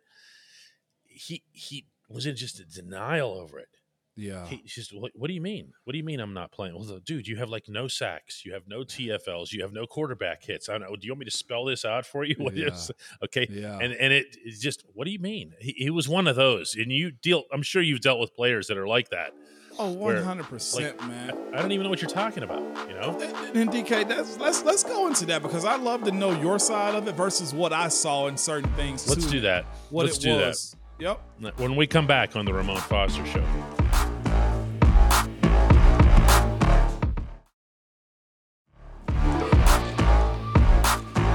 he 1.04 1.42
he 1.52 1.86
was 2.08 2.26
in 2.26 2.36
just 2.36 2.60
a 2.60 2.64
denial 2.64 3.32
over 3.32 3.58
it. 3.58 3.68
Yeah, 4.14 4.46
he's 4.46 4.74
just 4.74 4.94
what, 4.94 5.12
what, 5.14 5.28
do 5.28 5.34
you 5.34 5.40
mean? 5.40 5.72
What 5.84 5.92
do 5.92 5.98
you 5.98 6.04
mean 6.04 6.20
I'm 6.20 6.34
not 6.34 6.52
playing? 6.52 6.74
Well, 6.74 7.00
dude, 7.02 7.26
you 7.26 7.36
have 7.36 7.48
like 7.48 7.66
no 7.68 7.88
sacks, 7.88 8.44
you 8.44 8.52
have 8.52 8.68
no 8.68 8.80
TFLs, 8.80 9.52
you 9.52 9.62
have 9.62 9.72
no 9.72 9.86
quarterback 9.86 10.44
hits. 10.44 10.68
I 10.68 10.72
don't 10.72 10.82
know. 10.82 10.96
Do 10.96 11.06
you 11.06 11.12
want 11.12 11.20
me 11.20 11.24
to 11.24 11.30
spell 11.30 11.64
this 11.64 11.86
out 11.86 12.04
for 12.04 12.22
you? 12.22 12.34
What 12.42 12.54
yeah. 12.54 12.66
is 12.66 12.90
okay? 13.24 13.46
Yeah, 13.48 13.78
and 13.80 13.94
and 13.94 14.12
it, 14.12 14.36
it's 14.44 14.58
just 14.58 14.84
what 14.92 15.06
do 15.06 15.12
you 15.12 15.18
mean? 15.18 15.54
He, 15.60 15.74
he 15.78 15.90
was 15.90 16.10
one 16.10 16.28
of 16.28 16.36
those, 16.36 16.74
and 16.74 16.92
you 16.92 17.10
deal. 17.10 17.44
I'm 17.50 17.62
sure 17.62 17.80
you've 17.80 18.02
dealt 18.02 18.20
with 18.20 18.34
players 18.34 18.66
that 18.66 18.76
are 18.76 18.86
like 18.86 19.08
that 19.10 19.32
Oh, 19.78 19.96
100%, 19.96 20.82
like, 20.82 21.08
man. 21.08 21.36
I 21.54 21.62
don't 21.62 21.72
even 21.72 21.84
know 21.84 21.90
what 21.90 22.02
you're 22.02 22.10
talking 22.10 22.42
about, 22.42 22.60
you 22.88 22.94
know? 22.94 23.18
And, 23.20 23.56
and 23.56 23.70
DK, 23.70 24.06
that's, 24.06 24.38
let's 24.38 24.62
let's 24.64 24.82
go 24.82 25.06
into 25.06 25.24
that 25.26 25.42
because 25.42 25.64
I 25.64 25.76
love 25.76 26.04
to 26.04 26.12
know 26.12 26.38
your 26.40 26.58
side 26.58 26.94
of 26.94 27.08
it 27.08 27.14
versus 27.14 27.54
what 27.54 27.72
I 27.72 27.88
saw 27.88 28.26
in 28.26 28.36
certain 28.36 28.70
things. 28.74 29.08
Let's 29.08 29.26
do 29.26 29.40
that. 29.40 29.64
What 29.88 30.04
let's 30.06 30.18
it 30.18 30.22
do 30.22 30.36
was. 30.36 30.76
That. 30.98 31.18
Yep. 31.40 31.58
When 31.58 31.74
we 31.74 31.86
come 31.86 32.06
back 32.06 32.36
on 32.36 32.44
the 32.44 32.52
Ramon 32.52 32.76
Foster 32.82 33.24
Show. 33.24 33.44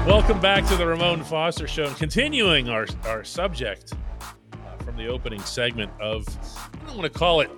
Welcome 0.06 0.40
back 0.40 0.64
to 0.68 0.76
the 0.76 0.86
Ramon 0.86 1.22
Foster 1.24 1.66
Show 1.66 1.84
and 1.84 1.96
continuing 1.96 2.68
our, 2.70 2.86
our 3.04 3.24
subject 3.24 3.92
uh, 4.52 4.82
from 4.84 4.96
the 4.96 5.08
opening 5.08 5.40
segment 5.40 5.92
of, 6.00 6.26
I 6.56 6.86
don't 6.86 6.96
want 6.96 7.12
to 7.12 7.18
call 7.18 7.42
it 7.42 7.50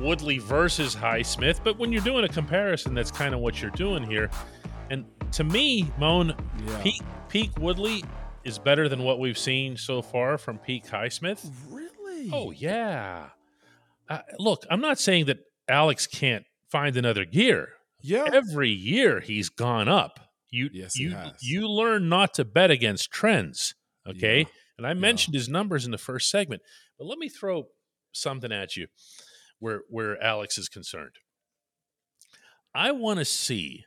Woodley 0.00 0.38
versus 0.38 0.94
Highsmith, 0.94 1.60
but 1.64 1.78
when 1.78 1.92
you're 1.92 2.02
doing 2.02 2.24
a 2.24 2.28
comparison, 2.28 2.94
that's 2.94 3.10
kind 3.10 3.34
of 3.34 3.40
what 3.40 3.60
you're 3.60 3.70
doing 3.72 4.02
here. 4.02 4.30
And 4.90 5.04
to 5.32 5.44
me, 5.44 5.90
Moan, 5.98 6.34
yeah. 6.66 6.82
peak, 6.82 7.02
peak 7.28 7.50
Woodley 7.58 8.04
is 8.44 8.58
better 8.58 8.88
than 8.88 9.02
what 9.02 9.18
we've 9.18 9.38
seen 9.38 9.76
so 9.76 10.00
far 10.02 10.38
from 10.38 10.58
Pete 10.58 10.84
Highsmith. 10.86 11.50
Really? 11.68 12.30
Oh 12.32 12.50
yeah. 12.52 13.30
Uh, 14.08 14.20
look, 14.38 14.64
I'm 14.70 14.80
not 14.80 14.98
saying 14.98 15.26
that 15.26 15.38
Alex 15.68 16.06
can't 16.06 16.44
find 16.70 16.96
another 16.96 17.24
gear. 17.24 17.70
yeah. 18.02 18.26
Every 18.32 18.70
year 18.70 19.20
he's 19.20 19.48
gone 19.48 19.88
up. 19.88 20.20
You 20.50 20.70
Yes, 20.72 20.94
he 20.94 21.04
you 21.04 21.10
has. 21.10 21.32
you 21.42 21.68
learn 21.68 22.08
not 22.08 22.34
to 22.34 22.44
bet 22.44 22.70
against 22.70 23.10
trends, 23.10 23.74
okay? 24.08 24.40
Yeah. 24.40 24.44
And 24.78 24.86
I 24.86 24.94
mentioned 24.94 25.34
his 25.34 25.48
numbers 25.48 25.84
in 25.84 25.90
the 25.90 25.98
first 25.98 26.30
segment, 26.30 26.62
but 26.98 27.06
let 27.06 27.18
me 27.18 27.28
throw 27.28 27.64
something 28.12 28.52
at 28.52 28.76
you 28.76 28.86
where 29.58 29.82
where 29.88 30.22
Alex 30.22 30.58
is 30.58 30.68
concerned. 30.68 31.16
I 32.74 32.92
want 32.92 33.18
to 33.18 33.24
see 33.24 33.84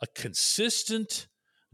a 0.00 0.06
consistent 0.06 1.28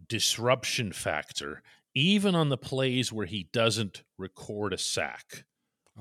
disruption 0.09 0.93
factor 0.93 1.63
even 1.95 2.35
on 2.35 2.49
the 2.49 2.57
plays 2.57 3.13
where 3.13 3.27
he 3.27 3.49
doesn't 3.53 4.03
record 4.19 4.73
a 4.73 4.79
sack 4.79 5.45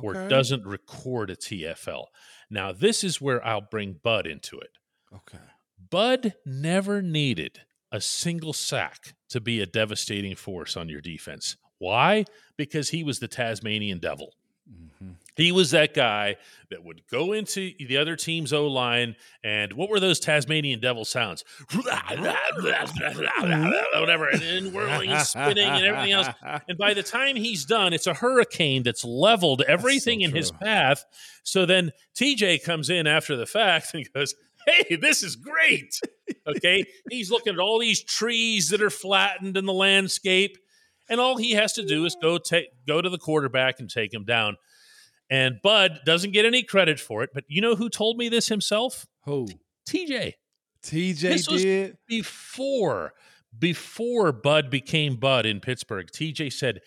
or 0.02 0.28
doesn't 0.28 0.66
record 0.66 1.30
a 1.30 1.36
TFL. 1.36 2.06
Now, 2.50 2.72
this 2.72 3.04
is 3.04 3.22
where 3.22 3.46
I'll 3.46 3.62
bring 3.62 4.00
Bud 4.02 4.26
into 4.26 4.58
it. 4.58 4.72
Okay. 5.14 5.38
Bud 5.90 6.34
never 6.46 7.04
needed 7.04 7.60
a 7.92 8.02
single 8.02 8.54
sack 8.54 9.14
to 9.30 9.40
be 9.40 9.62
a 9.62 9.68
devastating 9.68 10.36
force 10.36 10.76
on 10.76 10.90
your 10.90 11.02
defense. 11.02 11.58
Why? 11.78 12.26
Because 12.58 12.90
he 12.90 13.04
was 13.04 13.20
the 13.20 13.28
Tasmanian 13.28 14.00
devil. 14.00 14.34
Hmm 14.68 15.12
He 15.36 15.52
was 15.52 15.72
that 15.72 15.94
guy 15.94 16.36
that 16.70 16.84
would 16.84 17.02
go 17.12 17.34
into 17.34 17.72
the 17.80 17.98
other 17.98 18.16
team's 18.16 18.54
O 18.54 18.68
line, 18.68 19.16
and 19.44 19.74
what 19.74 19.90
were 19.90 20.00
those 20.00 20.20
Tasmanian 20.20 20.80
devil 20.80 21.06
sounds? 21.06 21.44
Whatever, 24.00 24.28
and 24.30 24.42
then 24.42 24.74
whirling 24.74 25.10
and 25.10 25.26
spinning 25.26 25.68
and 25.68 25.86
everything 25.86 26.12
else. 26.12 26.28
And 26.68 26.78
by 26.78 26.94
the 26.94 27.04
time 27.04 27.36
he's 27.36 27.66
done, 27.66 27.94
it's 27.94 28.08
a 28.08 28.14
hurricane 28.14 28.84
that's 28.84 29.04
leveled 29.04 29.62
everything 29.68 30.22
in 30.22 30.32
his 30.36 30.52
path. 30.52 31.04
So 31.44 31.66
then 31.66 31.92
TJ 32.16 32.64
comes 32.64 32.90
in 32.90 33.08
after 33.08 33.36
the 33.36 33.46
fact 33.46 33.94
and 33.94 34.08
goes, 34.14 34.36
Hey, 34.66 34.96
this 34.96 35.24
is 35.24 35.36
great. 35.36 36.00
Okay. 36.48 36.86
he's 37.10 37.30
looking 37.32 37.54
at 37.54 37.60
all 37.60 37.80
these 37.80 38.02
trees 38.04 38.70
that 38.70 38.82
are 38.82 38.90
flattened 38.90 39.56
in 39.58 39.66
the 39.66 39.74
landscape. 39.74 40.58
And 41.10 41.20
all 41.20 41.38
he 41.38 41.52
has 41.52 41.74
to 41.74 41.86
do 41.86 42.06
is 42.06 42.16
go 42.22 42.38
take 42.38 42.68
go 42.88 43.02
to 43.02 43.10
the 43.10 43.18
quarterback 43.18 43.80
and 43.80 43.90
take 43.90 44.14
him 44.14 44.24
down. 44.26 44.56
And 45.30 45.56
Bud 45.64 46.02
doesn't 46.06 46.32
get 46.32 46.46
any 46.46 46.64
credit 46.64 47.00
for 47.00 47.24
it. 47.24 47.32
But 47.34 47.44
you 47.48 47.62
know 47.62 47.76
who 47.76 47.90
told 47.90 48.18
me 48.18 48.30
this 48.30 48.48
himself? 48.48 49.06
Who? 49.26 49.48
TJ 49.90 50.34
TJ 50.84 51.20
This 51.22 51.48
did. 51.48 51.98
before 52.08 53.14
before 53.58 54.32
Bud 54.32 54.70
became 54.70 55.16
Bud 55.16 55.46
in 55.46 55.60
Pittsburgh, 55.60 56.08
TJ 56.12 56.52
said, 56.52 56.80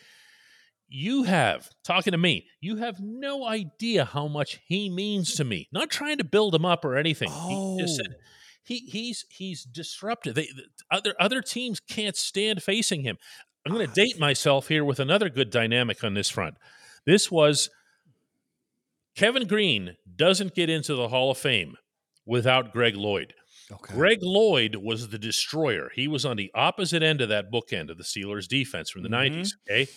"You 0.88 1.22
have 1.24 1.68
talking 1.84 2.12
to 2.12 2.18
me. 2.18 2.46
You 2.60 2.76
have 2.76 3.00
no 3.00 3.44
idea 3.46 4.04
how 4.04 4.28
much 4.28 4.60
he 4.66 4.88
means 4.90 5.34
to 5.36 5.44
me. 5.44 5.68
Not 5.72 5.90
trying 5.90 6.18
to 6.18 6.24
build 6.24 6.54
him 6.54 6.64
up 6.64 6.84
or 6.84 6.96
anything. 6.96 7.30
He 7.30 7.76
just 7.80 7.96
said 7.96 8.06
Oh. 8.10 8.22
he 8.64 8.78
he's 8.80 9.24
he's 9.30 9.64
disruptive. 9.64 10.34
They, 10.34 10.46
the 10.46 10.64
other 10.90 11.14
other 11.20 11.40
teams 11.40 11.80
can't 11.80 12.16
stand 12.16 12.62
facing 12.62 13.02
him. 13.02 13.16
I'm 13.66 13.74
going 13.74 13.86
to 13.86 13.92
date 13.92 14.18
myself 14.18 14.68
here 14.68 14.84
with 14.84 15.00
another 15.00 15.28
good 15.28 15.50
dynamic 15.50 16.02
on 16.04 16.14
this 16.14 16.30
front. 16.30 16.54
This 17.04 17.30
was 17.30 17.68
Kevin 19.14 19.46
Greene 19.46 19.96
doesn't 20.14 20.54
get 20.54 20.70
into 20.70 20.94
the 20.94 21.08
Hall 21.08 21.30
of 21.30 21.38
Fame 21.38 21.76
without 22.24 22.72
Greg 22.72 22.94
Lloyd. 22.96 23.34
Okay. 23.72 23.94
Greg 23.94 24.18
Lloyd 24.22 24.76
was 24.76 25.08
the 25.08 25.18
destroyer. 25.18 25.90
He 25.94 26.06
was 26.06 26.24
on 26.24 26.36
the 26.36 26.50
opposite 26.54 27.02
end 27.02 27.20
of 27.20 27.28
that 27.30 27.50
bookend 27.50 27.90
of 27.90 27.98
the 27.98 28.04
Steelers 28.04 28.46
defense 28.46 28.90
from 28.90 29.02
the 29.02 29.08
Mhm. 29.08 29.12
90s. 29.12 29.56
Okay. 29.68 29.88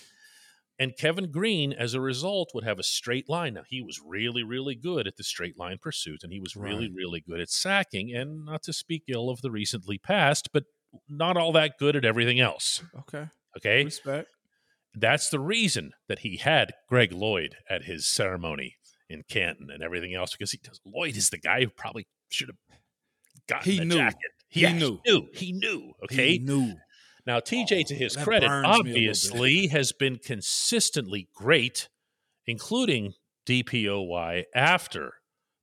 And 0.79 0.95
Kevin 0.97 1.29
Greene, 1.29 1.73
as 1.73 1.93
a 1.93 1.99
result, 2.01 2.51
would 2.53 2.63
have 2.63 2.79
a 2.79 2.83
straight 2.83 3.27
line. 3.29 3.55
Now, 3.55 3.63
he 3.67 3.81
was 3.81 3.99
really, 4.03 4.43
really 4.43 4.75
good 4.75 5.07
at 5.07 5.17
the 5.17 5.23
straight 5.25 5.57
line 5.59 5.77
pursuit, 5.77 6.23
and 6.23 6.31
he 6.31 6.39
was 6.39 6.55
really, 6.55 6.87
Right. 6.87 6.95
really 6.95 7.19
good 7.19 7.41
at 7.41 7.49
sacking. 7.49 8.15
And 8.15 8.45
not 8.45 8.63
to 8.63 8.73
speak 8.73 9.03
ill 9.07 9.29
of 9.29 9.41
the 9.41 9.51
recently 9.51 9.97
past, 9.97 10.49
but 10.53 10.63
not 11.09 11.35
all 11.37 11.51
that 11.51 11.77
good 11.77 11.95
at 11.97 12.05
everything 12.05 12.39
else. 12.39 12.81
Okay. 12.97 13.27
Okay. 13.57 13.83
Respect. 13.85 14.27
That's 14.95 15.29
the 15.29 15.39
reason 15.39 15.91
that 16.07 16.19
he 16.19 16.37
had 16.37 16.73
Greg 16.87 17.11
Lloyd 17.11 17.55
at 17.69 17.83
his 17.83 18.07
ceremony 18.07 18.75
in 19.09 19.23
Canton 19.29 19.69
and 19.71 19.83
everything 19.83 20.13
else, 20.15 20.31
because 20.31 20.51
he 20.51 20.59
does. 20.63 20.79
Lloyd 20.85 21.15
is 21.15 21.29
the 21.29 21.37
guy 21.37 21.61
who 21.61 21.69
probably 21.69 22.07
should 22.29 22.49
have 22.49 22.77
gotten 23.47 23.71
He 23.71 23.79
the 23.79 23.85
knew. 23.85 23.95
jacket. 23.97 24.31
He 24.49 24.61
Yeah, 24.61 24.73
knew. 24.73 24.99
He 25.05 25.11
knew. 25.11 25.27
He 25.33 25.51
knew. 25.51 25.93
Okay. 26.05 26.31
He 26.33 26.39
knew. 26.39 26.75
Now, 27.25 27.39
TJ, 27.39 27.85
to 27.87 27.95
Oh, 27.95 27.97
his 27.97 28.15
credit, 28.15 28.47
burns 28.47 28.63
me 28.63 28.69
a 28.69 28.73
little 28.73 28.83
bit. 28.83 28.89
obviously 28.89 29.67
has 29.67 29.91
been 29.91 30.17
consistently 30.17 31.29
great, 31.35 31.87
including 32.47 33.13
DPOY 33.45 34.45
after 34.55 35.13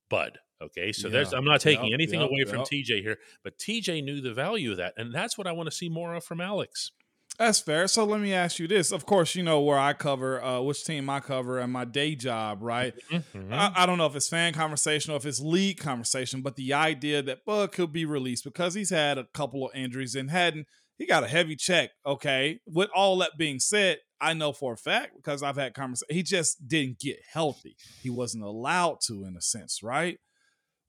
Bud. 0.09 0.37
Okay, 0.61 0.91
so 0.91 1.07
there's 1.09 1.33
I'm 1.33 1.45
not 1.45 1.61
taking 1.61 1.85
Yep, 1.89 1.93
anything 1.93 2.19
yep, 2.21 2.29
away 2.29 2.43
from. 2.45 2.61
TJ 2.61 3.01
here, 3.01 3.17
but 3.43 3.59
TJ 3.59 4.03
knew 4.03 4.21
the 4.21 4.33
value 4.33 4.71
of 4.71 4.77
that, 4.77 4.93
and 4.97 5.13
that's 5.13 5.37
what 5.37 5.45
I 5.45 5.51
want 5.51 5.67
to 5.69 5.75
see 5.75 5.87
more 5.89 6.15
of 6.15 6.23
from 6.23 6.41
Alex. 6.41 6.91
That's 7.37 7.59
fair. 7.59 7.87
So 7.87 8.03
let 8.03 8.19
me 8.19 8.33
ask 8.33 8.57
you 8.57 8.67
this. 8.67 8.91
Of 8.91 9.05
course, 9.05 9.35
you 9.35 9.43
know 9.43 9.61
where 9.61 9.77
I 9.77 9.93
cover, 9.93 10.43
uh, 10.43 10.59
which 10.61 10.83
team 10.83 11.07
I 11.07 11.19
cover 11.19 11.59
and 11.59 11.71
my 11.71 11.85
day 11.85 12.15
job, 12.15 12.63
right? 12.63 12.95
Mhm. 13.11 13.53
I, 13.53 13.71
I 13.75 13.85
don't 13.85 13.99
know 13.99 14.07
if 14.07 14.15
it's 14.15 14.27
fan 14.27 14.53
conversation 14.53 15.13
or 15.13 15.17
if 15.17 15.25
it's 15.25 15.39
league 15.39 15.77
conversation, 15.77 16.41
but 16.41 16.55
the 16.55 16.73
idea 16.73 17.21
that 17.21 17.45
Bud 17.45 17.71
could 17.71 17.91
be 17.93 18.05
released 18.05 18.43
because 18.43 18.73
he's 18.73 18.89
had 18.89 19.19
a 19.19 19.25
couple 19.35 19.67
of 19.67 19.75
injuries 19.75 20.15
and 20.15 20.31
hadn't, 20.31 20.65
he 20.97 21.05
got 21.05 21.23
a 21.23 21.27
heavy 21.27 21.55
check. 21.55 21.91
Okay. 22.07 22.59
With 22.65 22.89
all 22.95 23.19
that 23.19 23.37
being 23.37 23.59
said, 23.59 23.99
I 24.19 24.33
know 24.33 24.51
for 24.51 24.73
a 24.73 24.77
fact 24.77 25.11
because 25.15 25.43
I've 25.43 25.57
had 25.57 25.75
conversations, 25.75 26.15
he 26.15 26.23
just 26.23 26.67
didn't 26.67 26.97
get 26.99 27.17
healthy. 27.31 27.75
He 28.01 28.09
wasn't 28.09 28.45
allowed 28.45 28.97
to, 29.05 29.25
in 29.25 29.35
a 29.37 29.41
sense, 29.41 29.83
right? 29.83 30.17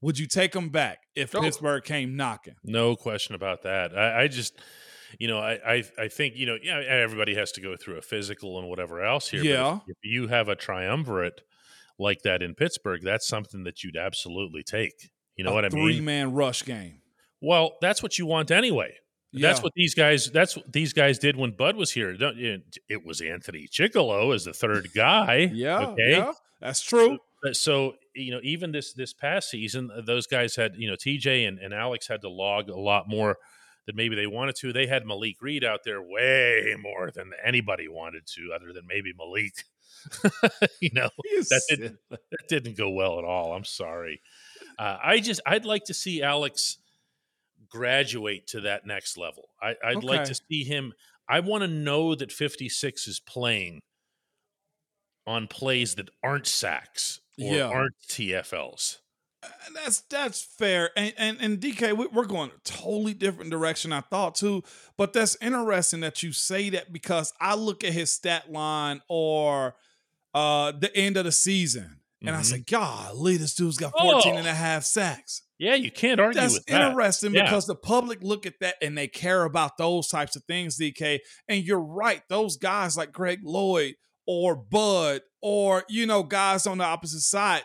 Would 0.01 0.19
you 0.19 0.27
take 0.27 0.55
him 0.57 0.71
back 0.71 1.01
if 1.15 1.35
No. 1.35 1.43
Pittsburgh 1.43 1.85
came 1.85 2.17
knocking? 2.17 2.55
No 2.65 2.97
question 2.97 3.35
about 3.35 3.65
that. 3.65 3.95
I, 3.99 4.23
I 4.23 4.29
just, 4.29 4.59
you 5.19 5.29
know, 5.29 5.39
I, 5.39 5.59
I, 5.67 5.85
I 5.99 6.09
think 6.09 6.37
you 6.37 6.47
know, 6.47 6.57
yeah, 6.63 6.79
everybody 6.81 7.35
has 7.35 7.53
to 7.53 7.61
go 7.61 7.77
through 7.77 7.97
a 7.99 8.03
physical 8.03 8.59
and 8.59 8.69
whatever 8.69 9.03
else 9.03 9.29
here. 9.29 9.41
but 9.41 9.47
if- 9.47 9.53
Yeah. 9.53 9.79
if, 9.87 9.97
you 10.03 10.27
have 10.29 10.49
a 10.49 10.57
triumvirate 10.57 11.41
like 11.99 12.23
that 12.23 12.43
in 12.43 12.55
Pittsburgh, 12.55 13.01
that's 13.03 13.27
something 13.27 13.65
that 13.65 13.83
you'd 13.83 13.97
absolutely 13.97 14.63
take. 14.63 15.11
You 15.37 15.45
know 15.45 15.51
a 15.53 15.55
what 15.55 15.65
I 15.65 15.69
mean? 15.71 15.85
Three 15.85 16.01
man 16.01 16.33
rush 16.33 16.65
game. 16.65 17.01
Well, 17.41 17.77
that's 17.81 18.03
what 18.03 18.19
you 18.19 18.27
want 18.27 18.51
anyway. 18.51 18.95
That's 19.33 19.63
what 19.63 19.73
these 19.77 19.95
guys. 19.95 20.31
That's 20.31 20.57
what 20.57 20.73
these 20.73 20.93
guys 20.93 21.19
did 21.19 21.37
when 21.37 21.51
Bud 21.53 21.77
was 21.77 21.93
here. 21.93 22.17
It 22.19 22.79
it 22.89 23.05
was 23.05 23.21
Anthony 23.21 23.69
Chickillo 23.71 24.35
as 24.35 24.45
the 24.45 24.53
third 24.55 24.89
guy. 24.95 25.51
Yeah. 25.53 25.89
Okay. 25.89 26.11
Yeah. 26.13 26.33
That's 26.61 26.81
true. 26.81 27.19
But 27.43 27.55
so 27.55 27.95
you 28.17 28.33
know, 28.33 28.41
even 28.43 28.73
this 28.73 28.95
this 28.95 29.13
past 29.13 29.51
season, 29.51 29.91
those 30.07 30.27
guys 30.27 30.57
had 30.57 30.73
you 30.77 30.89
know 30.91 30.97
TJ 30.97 31.47
and, 31.47 31.59
and 31.59 31.75
Alex 31.75 32.09
had 32.09 32.23
to 32.23 32.29
log 32.31 32.69
a 32.71 32.81
lot 32.81 33.07
more 33.09 33.37
maybe 33.95 34.17
they 34.17 34.27
wanted 34.27 34.57
to. 34.57 34.73
They 34.73 34.87
had 34.87 35.07
Malik 35.07 35.37
Reed 35.41 35.65
out 35.65 35.81
there 35.85 36.03
way 36.03 36.77
more 36.81 37.11
than 37.11 37.31
anybody 37.45 37.89
wanted 37.89 38.27
to, 38.35 38.53
other 38.55 38.73
than 38.73 38.87
maybe 38.87 39.13
Malik. 39.17 39.53
you 40.81 40.91
know, 40.93 41.11
that 41.51 41.63
didn't 41.69 41.99
that 42.11 42.49
didn't 42.49 42.77
go 42.77 42.91
well 42.91 43.19
at 43.19 43.25
all. 43.25 43.53
I'm 43.53 43.65
sorry. 43.65 44.21
Uh, 44.79 44.97
I 45.03 45.19
just 45.21 45.41
I'd 45.47 45.65
like 45.65 45.85
to 45.85 45.95
see 45.95 46.23
Alex 46.23 46.79
graduate 47.69 48.47
to 48.49 48.63
that 48.63 48.87
next 48.87 49.19
level. 49.19 49.49
I, 49.61 49.75
I'd 49.85 50.05
like 50.05 50.25
to 50.25 50.35
see 50.35 50.65
him. 50.65 50.93
I 51.29 51.41
want 51.41 51.63
to 51.63 51.69
know 51.69 52.15
that 52.15 52.33
56 52.33 53.07
is 53.09 53.21
playing 53.21 53.81
on 55.27 55.47
plays 55.47 55.95
that 55.97 56.09
aren't 56.23 56.47
sacks 56.47 57.21
or 57.39 57.55
Yeah. 57.55 57.65
aren't 57.69 57.95
TFLs. 58.09 58.99
Uh, 59.43 59.47
That's 59.85 60.01
that's 60.11 60.43
fair, 60.43 60.91
and 60.97 61.15
and, 61.17 61.39
and 61.41 61.61
DK, 61.61 61.97
we- 61.97 62.09
we're 62.09 62.25
going 62.27 62.51
a 62.51 62.59
totally 62.69 63.15
different 63.15 63.51
direction. 63.53 63.93
I 63.93 64.01
thought 64.01 64.35
too, 64.35 64.65
but 64.97 65.13
that's 65.13 65.37
interesting 65.41 66.01
that 66.01 66.23
you 66.25 66.33
say 66.33 66.71
that 66.71 66.93
because 66.93 67.33
I 67.41 67.55
look 67.55 67.85
at 67.85 67.93
his 67.93 68.11
stat 68.11 68.51
line 68.51 69.01
or 69.09 69.77
uh 70.35 70.73
the 70.73 70.95
end 70.97 71.17
of 71.17 71.25
the 71.25 71.31
season, 71.33 72.01
and 72.21 72.35
I 72.35 72.41
Mhm. 72.41 72.45
say, 72.45 72.59
golly, 72.69 73.37
this 73.37 73.55
dude's 73.55 73.77
got 73.79 73.93
14 73.97 74.35
and 74.35 74.47
Oh. 74.47 74.51
a 74.51 74.55
half 74.55 74.83
sacks. 74.85 75.43
Yeah, 75.57 75.75
you 75.77 75.91
can't 75.93 76.19
argue 76.21 76.41
That's 76.41 76.55
with 76.55 76.67
that. 76.67 76.89
interesting 76.91 77.33
Yeah. 77.35 77.45
because 77.45 77.67
the 77.67 77.77
public 77.77 78.19
look 78.23 78.45
at 78.45 78.59
that 78.61 78.75
and 78.83 78.99
they 78.99 79.07
care 79.09 79.45
about 79.45 79.77
those 79.79 80.09
types 80.09 80.35
of 80.35 80.43
things, 80.45 80.77
DK. 80.79 81.21
And 81.49 81.65
you're 81.65 81.79
right, 81.81 82.23
those 82.29 82.57
guys 82.57 82.97
like 82.97 83.13
Greg 83.13 83.41
Lloyd 83.45 83.95
or 84.27 84.57
Bud 84.57 85.23
or 85.41 85.85
you 85.89 86.07
know 86.07 86.25
guys 86.25 86.67
on 86.67 86.79
the 86.79 86.85
opposite 86.85 87.21
side. 87.21 87.63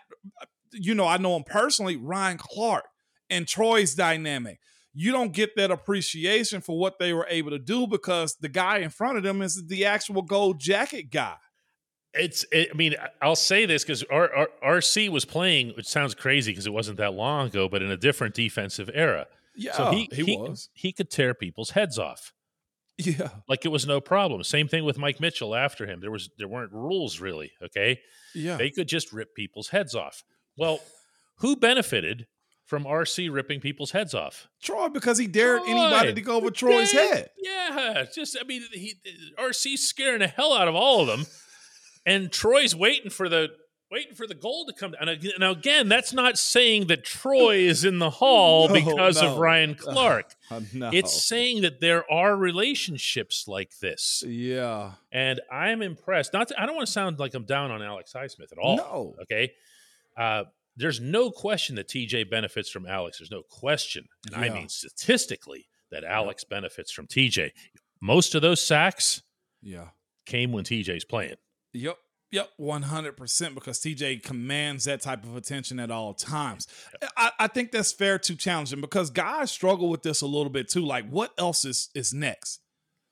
You 0.74 0.96
know, 0.96 1.08
I 1.08 1.18
know 1.18 1.36
him 1.36 1.44
personally, 1.44 1.96
Ryan 1.96 2.38
Clark 2.38 2.86
and 3.30 3.48
Troy's 3.48 3.96
dynamic. 3.96 4.60
You 4.94 5.12
don't 5.12 5.34
get 5.34 5.56
that 5.56 5.72
appreciation 5.72 6.62
for 6.62 6.77
what 6.77 7.00
they 7.00 7.13
were 7.13 7.25
able 7.30 7.50
to 7.51 7.60
do 7.60 7.88
because 7.88 8.36
the 8.39 8.50
guy 8.50 8.77
in 8.80 8.89
front 8.92 9.18
of 9.18 9.24
them 9.24 9.42
is 9.42 9.65
the 9.68 9.86
actual 9.86 10.22
gold 10.22 10.60
jacket 10.60 11.10
guy. 11.12 11.36
It's. 12.13 12.46
It, 12.51 12.70
I 12.72 12.77
mean, 12.77 12.94
I'll 13.22 13.36
say 13.36 13.65
this 13.65 13.84
because 13.84 14.03
RC 14.03 15.10
was 15.10 15.25
playing. 15.25 15.70
Which 15.75 15.88
sounds 15.88 16.13
crazy 16.13 16.51
because 16.51 16.68
it 16.68 16.74
wasn't 16.74 16.98
that 16.98 17.13
long 17.15 17.48
ago, 17.48 17.68
but 17.68 17.82
in 17.82 17.89
a 17.89 17.98
different 17.98 18.36
defensive 18.36 18.89
era. 18.94 19.25
Yeah, 19.56 19.74
So 19.74 19.92
he 19.92 20.10
he, 20.12 20.24
he, 20.25 20.38
was. 20.38 20.70
he 20.74 20.92
could 20.92 21.10
tear 21.10 21.34
people's 21.34 21.72
heads 21.72 21.98
off. 21.98 22.32
Yeah. 23.00 23.30
like 23.48 23.65
it 23.65 23.70
was 23.70 23.88
no 23.88 24.00
problem. 24.00 24.44
Same 24.44 24.68
thing 24.68 24.86
with 24.86 25.00
Mike 25.00 25.20
Mitchell 25.20 25.56
after 25.56 25.88
him. 25.88 26.00
There 26.01 26.12
was 26.12 26.30
there 26.38 26.48
weren't 26.48 26.72
rules 26.72 27.20
really. 27.20 27.51
Okay, 27.63 28.00
Yeah. 28.36 28.58
they 28.58 28.70
could 28.70 28.88
just 28.88 29.12
rip 29.12 29.34
people's 29.36 29.70
heads 29.70 29.96
off. 29.96 30.24
Well, 30.57 30.79
who 31.38 31.55
benefited 31.55 32.27
from 32.65 32.86
RC 32.86 33.31
ripping 33.33 33.60
people's 33.60 33.91
heads 33.91 34.13
off? 34.13 34.48
Troy, 34.62 34.89
because 34.89 35.17
he 35.17 35.27
dared 35.27 35.62
anybody 35.67 36.13
to 36.13 36.22
go 36.22 36.38
over 36.38 36.51
Troy's 36.51 36.93
Yeah, 36.93 37.01
head. 37.01 37.29
Yeah, 37.38 38.05
just 38.13 38.38
I 38.39 38.45
mean, 38.45 38.63
he 38.72 38.95
RC's 39.38 39.88
scaring 39.88 40.19
the 40.19 40.27
hell 40.27 40.53
out 40.53 40.67
of 40.67 40.75
all 40.75 41.01
of 41.01 41.07
them, 41.07 41.25
and 42.05 42.31
Troy's 42.31 42.75
waiting 42.75 43.10
for 43.10 43.29
the 43.29 43.50
waiting 43.93 44.15
for 44.15 44.25
the 44.25 44.33
goal 44.33 44.65
to 44.65 44.74
come. 44.74 44.95
And 45.00 45.24
now 45.38 45.51
again, 45.51 45.88
that's 45.88 46.13
not 46.13 46.38
saying 46.38 46.88
that 46.88 47.03
Troy 47.03 47.57
is 47.57 47.86
in 47.86 48.00
the 48.00 48.10
hall 48.10 48.67
No, 48.67 48.74
because 48.74 49.22
of. 49.22 49.38
Ryan 49.38 49.75
Clark. 49.79 50.33
Uh, 50.50 50.62
no. 50.74 50.89
It's 50.91 51.24
saying 51.24 51.62
that 51.62 51.79
there 51.79 52.10
are 52.12 52.36
relationships 52.36 53.48
like 53.48 53.77
this, 53.79 54.24
yeah. 54.25 54.93
and 55.12 55.39
I'm 55.51 55.81
impressed. 55.81 56.33
Not, 56.33 56.48
to, 56.48 56.62
I 56.62 56.65
don't 56.65 56.75
want 56.75 56.88
to 56.88 56.91
sound 56.91 57.19
like 57.19 57.33
I'm 57.36 57.43
down 57.45 57.69
on 57.72 57.81
Alex 57.83 58.13
Highsmith 58.13 58.51
at 58.51 58.57
all. 58.57 58.77
No. 58.77 59.15
Okay. 59.22 59.53
Uh, 60.17 60.43
there's 60.75 61.00
no 61.00 61.29
question 61.32 61.75
that 61.75 61.88
TJ 61.88 62.29
benefits 62.29 62.70
from 62.70 62.86
Alex. 62.88 63.20
There's 63.20 63.32
no 63.32 63.43
question. 63.50 64.05
And 64.34 64.43
I 64.43 64.50
mean 64.50 64.70
statistically 64.70 65.67
that 65.91 66.03
Alex 66.03 66.43
benefits 66.43 66.91
from 66.91 67.08
TJ. 67.08 67.51
Most 68.01 68.34
of 68.36 68.41
those 68.41 68.62
sacks 68.62 69.22
Yeah. 69.62 69.89
came 70.25 70.51
when 70.51 70.63
TJ's 70.65 71.05
playing. 71.05 71.36
Yep. 71.74 71.98
Yep, 72.32 72.50
one 72.58 72.82
hundred 72.82 73.15
percent. 73.15 73.53
Because 73.53 73.79
TJ 73.79 74.24
commands 74.24 74.86
that 74.86 75.01
type 75.01 75.24
of 75.24 75.36
attention 75.36 75.79
at 75.79 75.91
all 75.91 76.15
times. 76.15 76.67
I, 77.15 77.29
I 77.38 77.48
think 77.48 77.72
that's 77.72 77.91
fair 77.91 78.17
to 78.17 78.36
challenge 78.36 78.74
him 78.74 78.82
because 78.82 79.12
guys 79.12 79.51
struggle 79.51 79.88
with 79.88 80.01
this 80.01 80.22
a 80.22 80.25
little 80.25 80.50
bit 80.50 80.67
too. 80.67 80.84
Like, 80.84 81.08
what 81.08 81.32
else 81.38 81.63
is 81.63 81.89
is 81.93 82.12
next? 82.12 82.60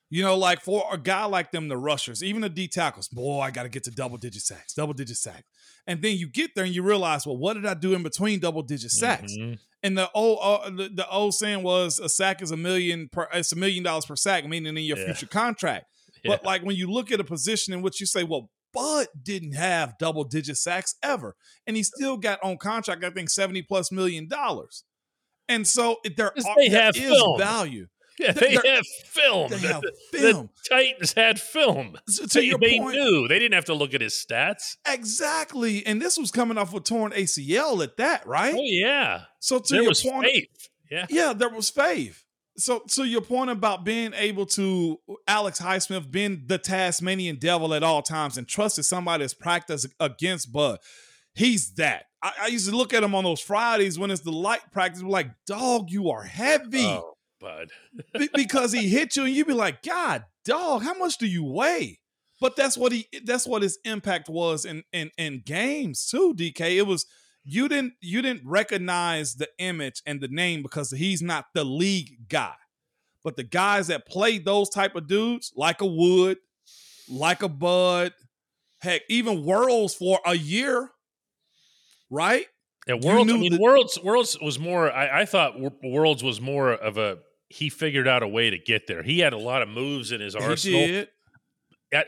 You 0.09 0.23
know, 0.23 0.35
like 0.35 0.61
for 0.61 0.83
a 0.91 0.97
guy 0.97 1.25
like 1.25 1.51
them, 1.51 1.67
the 1.67 1.77
rushers, 1.77 2.23
even 2.23 2.41
the 2.41 2.49
D 2.49 2.67
tackles, 2.67 3.09
boy, 3.09 3.41
I 3.41 3.51
got 3.51 3.63
to 3.63 3.69
get 3.69 3.83
to 3.83 3.91
double 3.91 4.17
digit 4.17 4.41
sacks, 4.41 4.73
double 4.73 4.93
digit 4.93 5.17
sacks. 5.17 5.43
And 5.87 6.01
then 6.01 6.15
you 6.17 6.27
get 6.29 6.51
there 6.55 6.63
and 6.65 6.73
you 6.73 6.83
realize, 6.83 7.25
well, 7.25 7.37
what 7.37 7.53
did 7.55 7.65
I 7.65 7.73
do 7.73 7.93
in 7.93 8.03
between 8.03 8.39
double 8.39 8.61
digit 8.61 8.91
sacks? 8.91 9.33
Mhm. 9.37 9.57
And 9.83 9.97
the 9.97 10.11
old 10.13 10.39
uh, 10.41 10.69
the, 10.69 10.89
the 10.93 11.09
old 11.09 11.33
saying 11.33 11.63
was 11.63 11.97
a 11.99 12.07
sack 12.07 12.41
is 12.41 12.51
a 12.51 12.57
million 12.57 13.09
per 13.11 13.27
it's 13.33 13.51
a 13.51 13.55
million 13.55 13.83
dollars 13.83 14.05
per 14.05 14.15
sack, 14.15 14.45
meaning 14.47 14.77
in 14.77 14.83
your 14.83 14.97
Yeah. 14.97 15.05
future 15.05 15.27
contract. 15.27 15.85
Yeah. 16.23 16.33
But 16.35 16.45
like 16.45 16.61
when 16.61 16.75
you 16.75 16.85
look 16.91 17.11
at 17.11 17.19
a 17.19 17.23
position 17.23 17.73
in 17.73 17.81
which 17.81 17.99
you 17.99 18.05
say, 18.05 18.23
well, 18.23 18.51
Bud 18.73 19.07
didn't 19.23 19.53
have 19.53 19.97
double 19.97 20.23
digit 20.23 20.55
sacks 20.57 20.93
ever, 21.01 21.35
and 21.65 21.75
he 21.75 21.81
still 21.81 22.15
got 22.15 22.37
on 22.43 22.57
contract, 22.57 23.03
I 23.03 23.09
think 23.09 23.31
seventy 23.31 23.63
plus 23.63 23.91
million 23.91 24.27
dollars. 24.27 24.83
And 25.49 25.67
so 25.67 25.97
there, 26.15 26.27
are, 26.27 26.55
they 26.57 26.69
have 26.69 26.95
is 26.95 27.01
film. 27.01 27.39
value. 27.39 27.87
Yeah, 28.25 28.31
They- 28.33 28.39
they 28.41 28.55
they're- 28.57 28.75
have 28.75 28.85
film. 29.05 29.49
They 29.49 29.57
have 29.59 29.83
film. 30.11 30.49
the 30.63 30.69
Titans 30.69 31.13
had 31.13 31.39
film. 31.39 31.97
So 32.07 32.25
to 32.25 32.39
They, 32.39 32.45
your 32.45 32.59
they 32.59 32.77
point, 32.79 32.95
knew. 32.95 33.27
They 33.27 33.39
didn't 33.39 33.55
have 33.55 33.65
to 33.65 33.73
look 33.73 33.93
at 33.93 34.01
his 34.01 34.13
stats. 34.13 34.77
exactly. 34.87 35.85
And 35.85 36.01
this 36.01 36.17
was 36.17 36.31
coming 36.31 36.57
off 36.57 36.73
a 36.73 36.79
torn 36.79 37.11
ACL 37.13 37.83
at 37.83 37.97
that, 37.97 38.25
right? 38.27 38.53
Oh, 38.55 38.61
yeah. 38.63 39.23
so 39.39 39.59
to 39.59 39.73
there 39.73 39.81
your 39.83 39.89
was 39.89 40.01
point, 40.03 40.25
faith. 40.25 40.69
Yeah. 40.89 41.05
Yeah, 41.09 41.33
there 41.33 41.49
was 41.49 41.69
faith. 41.69 42.23
So, 42.57 42.83
so 42.87 43.03
your 43.03 43.21
point 43.21 43.49
about 43.49 43.85
being 43.85 44.13
able 44.13 44.45
to 44.47 44.99
Alex 45.27 45.59
Highsmith 45.59 46.11
being 46.11 46.43
the 46.47 46.57
Tasmanian 46.57 47.37
devil 47.37 47.73
at 47.73 47.81
all 47.81 48.01
times 48.01 48.37
and 48.37 48.47
trusted 48.47 48.85
somebody 48.85 49.23
that's 49.23 49.33
practiced 49.33 49.87
against 49.99 50.51
Bud, 50.51 50.79
he's 51.33 51.71
that. 51.75 52.05
I, 52.21 52.33
I 52.43 52.47
used 52.47 52.69
to 52.69 52.75
look 52.75 52.93
at 52.93 53.03
him 53.03 53.15
on 53.15 53.23
those 53.23 53.39
Fridays 53.39 53.97
when 53.97 54.11
it's 54.11 54.21
the 54.21 54.31
light 54.33 54.61
practice, 54.71 55.01
We're 55.01 55.09
like, 55.09 55.31
dog, 55.47 55.89
you 55.89 56.09
are 56.11 56.23
heavy 56.23 56.85
Oh, 56.85 57.13
bud. 57.41 57.69
Be- 58.17 58.29
because 58.33 58.71
he 58.71 58.87
hit 58.89 59.15
you, 59.15 59.25
and 59.25 59.33
you'd 59.35 59.47
be 59.47 59.53
like, 59.53 59.81
God, 59.83 60.23
dog, 60.45 60.83
how 60.83 60.93
much 60.93 61.17
do 61.17 61.25
you 61.27 61.43
weigh? 61.43 61.99
But 62.39 62.55
that's 62.55 62.77
what 62.77 62.91
he 62.91 63.07
that's 63.23 63.45
what 63.45 63.61
his 63.61 63.77
impact 63.85 64.29
was 64.29 64.65
in 64.65 64.83
in 64.93 65.11
in 65.17 65.41
games 65.45 66.07
too, 66.09 66.33
DK. 66.35 66.77
It 66.77 66.87
was 66.87 67.05
you 67.43 67.67
didn't 67.67 67.93
you 68.01 68.21
didn't 68.21 68.41
recognize 68.45 69.35
the 69.35 69.47
image 69.59 70.01
and 70.05 70.21
the 70.21 70.27
name 70.27 70.61
because 70.63 70.91
he's 70.91 71.21
not 71.21 71.45
the 71.53 71.63
league 71.63 72.29
guy. 72.29 72.53
But 73.23 73.35
the 73.35 73.43
guys 73.43 73.87
that 73.87 74.07
played 74.07 74.45
those 74.45 74.69
type 74.69 74.95
of 74.95 75.07
dudes, 75.07 75.51
like 75.55 75.81
a 75.81 75.85
Wood, 75.85 76.37
like 77.07 77.43
a 77.43 77.49
Bud, 77.49 78.13
heck, 78.79 79.01
even 79.09 79.43
Worilds 79.43 79.95
for 79.95 80.19
a 80.25 80.33
year, 80.35 80.89
right? 82.09 82.45
Yeah, 82.87 82.95
Worilds. 82.95 83.31
I 83.31 83.37
mean, 83.37 83.51
that- 83.51 83.61
Worilds. 83.61 84.03
Worilds 84.03 84.43
was 84.43 84.57
more. 84.57 84.91
I, 84.91 85.21
I 85.21 85.25
thought 85.25 85.53
Worilds 85.83 86.23
was 86.23 86.41
more 86.41 86.71
of 86.71 86.97
a. 86.97 87.19
He 87.51 87.69
figured 87.69 88.07
out 88.07 88.23
a 88.23 88.27
way 88.27 88.49
to 88.49 88.57
get 88.57 88.87
there. 88.87 89.03
He 89.03 89.19
had 89.19 89.33
a 89.33 89.37
lot 89.37 89.61
of 89.61 89.69
moves 89.69 90.11
in 90.11 90.21
his 90.21 90.35
arsenal. 90.35 90.79
He 90.79 90.87
did. 90.87 91.09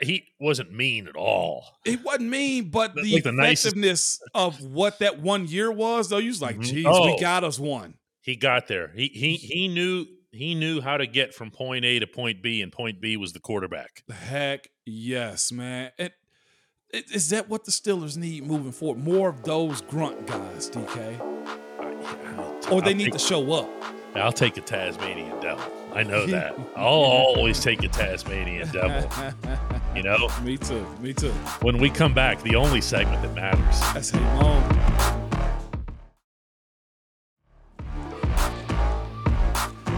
He 0.02 0.24
wasn't 0.40 0.72
mean 0.72 1.08
at 1.10 1.16
all. 1.18 1.66
It 1.86 2.02
wasn't 2.06 2.30
mean, 2.30 2.70
but 2.70 2.96
Like 2.96 3.04
the 3.06 3.20
the 3.20 3.32
nicest- 3.34 3.66
effectiveness 3.76 4.22
of 4.34 4.62
what 4.64 5.00
that 5.00 5.20
one 5.20 5.46
year 5.48 5.70
was, 5.72 6.08
though, 6.10 6.20
you 6.20 6.30
was 6.30 6.42
like, 6.42 6.56
mm-hmm. 6.56 6.62
geez, 6.76 6.86
Oh. 6.88 7.06
we 7.14 7.20
got 7.20 7.44
us 7.44 7.60
one. 7.60 7.96
He 8.22 8.38
got 8.38 8.68
there. 8.68 8.92
He 8.96 9.08
he 9.10 9.36
he 9.36 9.68
knew 9.68 10.06
he 10.32 10.56
knew 10.56 10.80
how 10.80 10.96
to 10.96 11.06
get 11.06 11.34
from 11.34 11.52
point 11.52 11.84
A 11.84 12.00
to 12.00 12.08
point 12.08 12.42
B, 12.42 12.62
and 12.62 12.72
point 12.72 13.02
B 13.02 13.18
was 13.18 13.34
the 13.34 13.40
quarterback. 13.42 14.04
Heck 14.10 14.70
yes, 14.86 15.52
man. 15.52 15.92
And 16.00 16.12
it- 16.94 17.12
is 17.12 17.30
that 17.32 17.50
what 17.50 17.66
the 17.66 17.72
Steelers 17.72 18.16
need 18.16 18.46
moving 18.48 18.72
forward? 18.72 19.04
More 19.04 19.28
of 19.28 19.44
those 19.44 19.82
grunt 19.82 20.26
guys, 20.26 20.70
DK? 20.70 21.20
Or 22.72 22.82
they 22.82 22.94
need 22.94 23.12
to 23.12 23.20
show 23.20 23.52
up? 23.52 23.70
I'll 24.16 24.32
take 24.32 24.58
a 24.58 24.62
Tasmanian 24.62 25.40
devil. 25.40 25.64
I 25.94 26.04
know 26.04 26.26
that. 26.28 26.56
I'll 26.76 26.86
always 26.86 27.60
take 27.60 27.84
a 27.84 27.88
Tasmanian 27.88 28.70
devil. 28.70 29.10
You 29.96 30.02
know, 30.02 30.28
Me 30.42 30.58
too. 30.58 30.84
Me 31.02 31.14
too. 31.14 31.30
when 31.62 31.78
we 31.78 31.88
come 31.88 32.16
back, 32.16 32.42
the 32.42 32.56
only 32.56 32.82
segment 32.82 33.22
that 33.22 33.36
matters. 33.36 33.80
That's 33.94 34.12
mom. 34.12 34.64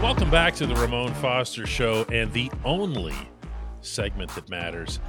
Welcome 0.02 0.30
back 0.30 0.54
to 0.56 0.66
the 0.66 0.74
Ramon 0.76 1.14
Foster 1.14 1.66
Show 1.66 2.04
and 2.12 2.30
the 2.34 2.50
only 2.62 3.14
segment 3.80 4.34
that 4.34 4.50
matters. 4.50 5.00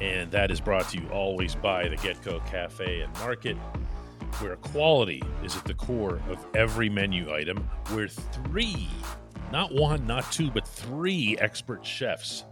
And 0.00 0.30
that 0.30 0.50
is 0.50 0.60
brought 0.60 0.90
to 0.90 0.98
you 0.98 1.08
always 1.08 1.54
by 1.54 1.88
the 1.88 1.96
Get 1.96 2.20
Go 2.22 2.40
Cafe 2.40 3.00
and 3.00 3.12
Market, 3.14 3.56
where 4.40 4.56
quality 4.56 5.22
is 5.44 5.56
at 5.56 5.64
the 5.64 5.74
core 5.74 6.20
of 6.28 6.44
every 6.54 6.88
menu 6.88 7.32
item, 7.32 7.58
where 7.90 8.08
three, 8.08 8.88
not 9.50 9.72
one, 9.74 10.06
not 10.06 10.30
two, 10.32 10.50
but 10.50 10.66
three 10.66 11.36
expert 11.38 11.84
chefs 11.84 12.44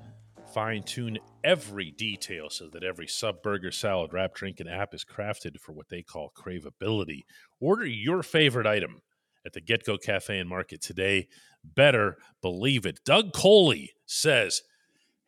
fine 0.52 0.82
tune 0.82 1.18
every 1.44 1.90
detail 1.92 2.50
so 2.50 2.68
that 2.68 2.82
every 2.82 3.06
sub 3.06 3.42
burger, 3.42 3.70
salad, 3.70 4.12
wrap, 4.12 4.34
drink, 4.34 4.60
and 4.60 4.68
app 4.68 4.94
is 4.94 5.04
crafted 5.04 5.58
for 5.60 5.72
what 5.72 5.88
they 5.88 6.02
call 6.02 6.32
craveability. 6.36 7.20
Order 7.60 7.86
your 7.86 8.22
favorite 8.22 8.66
item 8.66 9.00
at 9.46 9.52
the 9.52 9.60
Get 9.60 9.84
Go 9.84 9.96
Cafe 9.96 10.38
and 10.38 10.48
Market 10.48 10.80
today. 10.80 11.28
Better 11.64 12.16
believe 12.42 12.84
it. 12.84 13.00
Doug 13.04 13.32
Coley 13.32 13.92
says, 14.06 14.62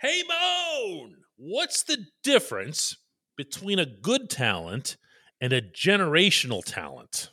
Hey, 0.01 0.23
Moan, 0.29 1.17
what's 1.37 1.83
the 1.83 2.07
difference 2.23 2.97
between 3.37 3.79
a 3.79 3.87
good 3.87 4.29
talent 4.29 4.97
and 5.43 5.53
a 5.53 5.61
generational 5.61 6.63
talent? 6.65 7.29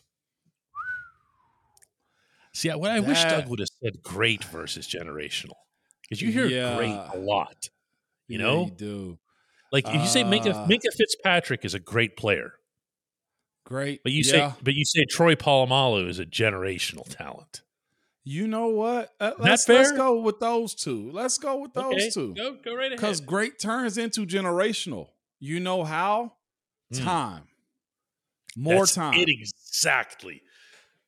See, 2.54 2.70
what 2.70 2.92
I 2.92 3.00
wish 3.00 3.24
Doug 3.24 3.48
would 3.48 3.60
have 3.60 3.70
said 3.82 4.02
great 4.04 4.44
versus 4.46 4.88
generational. 4.88 5.54
Because 6.02 6.22
you 6.22 6.32
hear 6.32 6.48
great 6.76 6.90
a 7.14 7.18
lot. 7.18 7.70
You 8.28 8.40
Yeah, 8.40 8.44
know? 8.46 8.66
you 8.66 8.72
do. 8.72 9.20
Like 9.72 9.88
if 9.88 9.94
you 10.02 10.08
say 10.08 10.24
Minkah, 10.24 10.54
Uh, 10.56 10.68
Minkah 10.68 10.92
Fitzpatrick 10.98 11.64
is 11.64 11.76
a 11.76 11.80
great 11.80 12.18
player, 12.18 12.54
Great. 13.66 14.02
but 14.04 14.12
you 14.12 14.24
yeah. 14.26 14.54
say 14.54 14.58
but 14.64 14.74
you 14.74 14.84
say 14.84 15.06
Troy 15.06 15.36
Polamalu 15.36 16.10
is 16.10 16.18
a 16.20 16.26
generational 16.26 17.08
talent. 17.08 17.62
you 18.24 18.48
know 18.48 18.68
what? 18.70 19.12
Uh, 19.20 19.30
that 19.30 19.40
let's, 19.40 19.70
let's 19.70 19.92
go 19.92 20.20
with 20.22 20.40
those 20.40 20.74
two. 20.74 21.12
Let's 21.12 21.38
go 21.38 21.58
with 21.58 21.74
those 21.74 21.94
Okay, 21.94 22.10
two. 22.10 22.34
Go 22.34 22.54
go 22.66 22.74
right 22.76 22.88
ahead. 22.88 22.98
Because 22.98 23.22
great 23.22 23.60
turns 23.60 24.00
into 24.00 24.26
generational. 24.26 25.10
You 25.40 25.60
know 25.60 25.84
how? 25.84 26.34
Hmm. 26.92 27.04
Time. 27.04 27.44
More 28.58 28.80
That's 28.80 28.96
time. 28.96 29.14
It 29.16 29.30
exactly. 29.30 30.42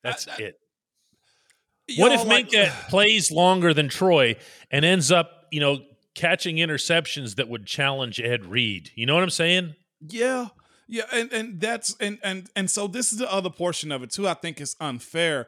That's 0.04 0.27
I- 0.27 0.32
I- 0.34 0.41
it. 0.41 0.56
What 1.97 2.12
if 2.13 2.25
like- 2.25 2.49
Minkah 2.49 2.71
plays 2.89 3.32
longer 3.32 3.73
than 3.73 3.89
Troy 3.89 4.36
and 4.71 4.86
ends 4.86 5.12
up, 5.12 5.47
you 5.51 5.60
know, 5.60 5.80
catching 6.15 6.58
interceptions 6.58 7.36
that 7.36 7.49
would 7.49 7.65
challenge 7.65 8.19
Ed 8.19 8.45
Reed? 8.45 8.91
You 8.95 9.06
know 9.06 9.13
what 9.13 9.23
I'm 9.23 9.30
saying? 9.30 9.75
Yeah. 9.99 10.47
Yeah, 10.88 11.06
and 11.13 11.32
and 11.32 11.62
that's 11.62 11.95
and 12.01 12.19
and 12.21 12.49
and 12.54 12.69
so 12.69 12.86
this 12.86 13.13
is 13.13 13.19
the 13.19 13.32
other 13.32 13.49
portion 13.49 13.93
of 13.93 14.04
it 14.04 14.12
too. 14.12 14.27
I 14.27 14.34
think 14.34 14.60
it's 14.60 14.75
unfair. 14.82 15.47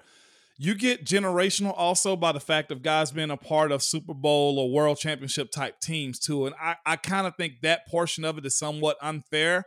You 0.58 0.74
get 0.74 1.04
generational 1.06 1.74
also 1.76 2.16
by 2.16 2.32
the 2.32 2.40
fact 2.40 2.72
of 2.72 2.82
guys 2.82 3.12
being 3.12 3.30
a 3.30 3.36
part 3.36 3.74
of 3.74 3.84
Super 3.84 4.14
Bowl 4.14 4.58
or 4.58 4.72
World 4.72 5.00
Championship 5.00 5.52
type 5.52 5.82
teams 5.82 6.18
too, 6.18 6.46
and 6.46 6.56
I 6.62 6.78
I 6.86 6.96
kind 6.96 7.28
of 7.28 7.36
think 7.36 7.56
that 7.62 7.86
portion 7.88 8.24
of 8.24 8.38
it 8.38 8.46
is 8.46 8.58
somewhat 8.58 8.96
unfair 9.02 9.66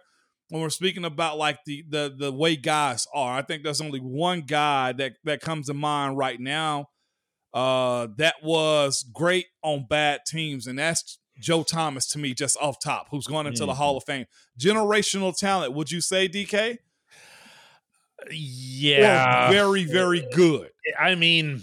when 0.48 0.62
we're 0.62 0.70
speaking 0.70 1.04
about 1.04 1.38
like 1.38 1.58
the 1.66 1.84
the 1.88 2.14
the 2.16 2.32
way 2.32 2.56
guys 2.56 3.06
are. 3.14 3.36
I 3.36 3.42
think 3.42 3.62
there's 3.62 3.80
only 3.80 4.00
one 4.00 4.42
guy 4.42 4.92
that 4.92 5.14
that 5.24 5.40
comes 5.40 5.66
to 5.66 5.74
mind 5.74 6.16
right 6.16 6.40
now 6.40 6.88
uh, 7.56 8.08
that 8.18 8.34
was 8.42 9.02
great 9.14 9.46
on 9.62 9.86
bad 9.88 10.20
teams, 10.26 10.66
and 10.66 10.78
that's 10.78 11.18
Joe 11.40 11.62
Thomas 11.62 12.06
to 12.08 12.18
me, 12.18 12.34
just 12.34 12.58
off 12.60 12.76
top, 12.84 13.06
who's 13.10 13.26
going 13.26 13.46
into 13.46 13.60
mm-hmm. 13.60 13.68
the 13.68 13.74
Hall 13.74 13.96
of 13.96 14.04
Fame. 14.04 14.26
Generational 14.60 15.34
talent, 15.34 15.72
would 15.72 15.90
you 15.90 16.02
say, 16.02 16.28
DK? 16.28 16.76
Yeah, 18.30 19.48
or 19.48 19.52
very, 19.52 19.84
very 19.84 20.26
good. 20.34 20.68
I 21.00 21.14
mean, 21.14 21.62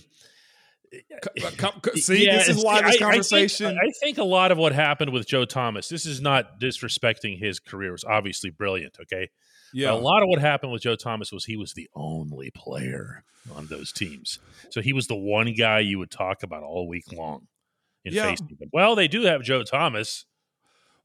see, 1.95 2.25
yeah, 2.25 2.37
this 2.37 2.49
is 2.49 2.63
why 2.63 2.81
this 2.81 2.99
conversation. 2.99 3.67
I 3.67 3.69
think, 3.69 3.81
I 3.81 4.05
think, 4.05 4.17
a 4.17 4.23
lot 4.23 4.51
of 4.51 4.57
what 4.57 4.73
happened 4.73 5.11
with 5.11 5.27
Joe 5.27 5.45
Thomas. 5.45 5.89
This 5.89 6.05
is 6.05 6.21
not 6.21 6.59
disrespecting 6.59 7.39
his 7.39 7.59
career; 7.59 7.89
it 7.89 7.93
was 7.93 8.03
obviously 8.03 8.49
brilliant. 8.49 8.97
Okay, 9.01 9.29
yeah. 9.73 9.91
But 9.91 9.95
a 9.95 10.03
lot 10.03 10.23
of 10.23 10.29
what 10.29 10.39
happened 10.39 10.71
with 10.71 10.81
Joe 10.81 10.95
Thomas 10.95 11.31
was 11.31 11.45
he 11.45 11.57
was 11.57 11.73
the 11.73 11.89
only 11.95 12.51
player 12.51 13.23
on 13.55 13.67
those 13.67 13.91
teams, 13.91 14.39
so 14.69 14.81
he 14.81 14.93
was 14.93 15.07
the 15.07 15.15
one 15.15 15.53
guy 15.53 15.79
you 15.79 15.99
would 15.99 16.11
talk 16.11 16.43
about 16.43 16.63
all 16.63 16.87
week 16.87 17.11
long 17.11 17.47
in 18.05 18.13
yeah. 18.13 18.35
them. 18.35 18.69
Well, 18.71 18.95
they 18.95 19.07
do 19.07 19.23
have 19.23 19.41
Joe 19.41 19.63
Thomas. 19.63 20.25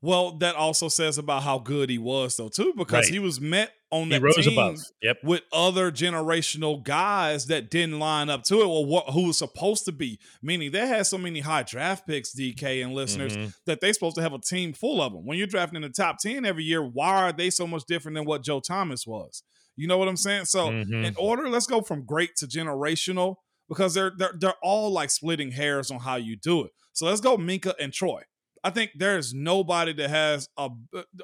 Well, 0.01 0.39
that 0.39 0.55
also 0.55 0.89
says 0.89 1.19
about 1.19 1.43
how 1.43 1.59
good 1.59 1.91
he 1.91 1.99
was, 1.99 2.37
though, 2.37 2.49
too, 2.49 2.73
because 2.77 3.07
right. 3.07 3.13
he 3.13 3.19
was 3.19 3.41
met 3.41 3.73
on 3.91 4.11
that 4.11 4.23
team 4.37 4.53
above. 4.53 4.79
Yep. 5.03 5.17
with 5.25 5.43
other 5.53 5.91
generational 5.91 6.83
guys 6.83 7.47
that 7.47 7.69
didn't 7.69 7.99
line 7.99 8.31
up 8.31 8.45
to 8.45 8.61
it. 8.61 8.67
Well, 8.67 8.85
what, 8.85 9.11
who 9.11 9.27
was 9.27 9.39
supposed 9.39 9.87
to 9.87 9.93
be? 9.93 10.21
Meaning 10.41 10.71
they 10.71 10.87
had 10.87 11.07
so 11.07 11.19
many 11.19 11.41
high 11.41 11.65
draft 11.65 12.07
picks, 12.07 12.33
DK 12.33 12.85
and 12.85 12.95
listeners, 12.95 13.37
mm-hmm. 13.37 13.49
that 13.67 13.81
they're 13.81 13.93
supposed 13.93 14.17
to 14.17 14.23
have 14.23 14.35
a 14.35 14.39
team 14.39 14.73
full 14.73 15.03
of 15.03 15.13
them. 15.13 15.27
When 15.27 15.37
you're 15.37 15.49
drafting 15.49 15.77
in 15.77 15.83
the 15.83 15.89
top 15.89 16.19
10 16.21 16.45
every 16.45 16.65
year, 16.65 16.83
why 16.83 17.25
are 17.25 17.33
they 17.33 17.51
so 17.51 17.67
much 17.67 17.83
different 17.89 18.15
than 18.15 18.25
what 18.25 18.45
Joe 18.45 18.61
Thomas 18.61 19.05
was? 19.07 19.43
You 19.75 19.89
know 19.89 19.99
what 19.99 20.09
I'm 20.09 20.17
saying? 20.17 20.45
So, 20.45 20.69
mm-hmm. 20.69 21.05
in 21.05 21.15
order, 21.17 21.49
let's 21.49 21.67
go 21.67 21.81
from 21.81 22.05
great 22.05 22.37
to 22.37 22.47
generational 22.47 23.37
because 23.69 23.95
they're, 23.95 24.13
they're 24.17 24.35
they're 24.39 24.55
all 24.63 24.91
like 24.93 25.11
splitting 25.11 25.53
hairs 25.53 25.91
on 25.91 26.01
how 26.01 26.17
you 26.17 26.37
do 26.37 26.65
it. 26.65 26.73
So 26.93 27.07
let's 27.07 27.21
go 27.21 27.37
Minkah 27.37 27.75
and 27.79 27.93
Troy. 27.93 28.23
I 28.64 28.71
think 28.71 28.92
there's 28.97 29.35
nobody 29.35 29.92
that 29.94 30.11
has 30.11 30.49
a 30.57 30.71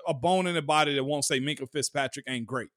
a 0.07 0.14
bone 0.14 0.47
in 0.47 0.55
the 0.55 0.62
body 0.62 0.94
that 0.94 1.05
won't 1.05 1.25
say 1.25 1.40
Minkah 1.40 1.70
Fitzpatrick 1.70 2.27
ain't 2.29 2.47
great. 2.47 2.68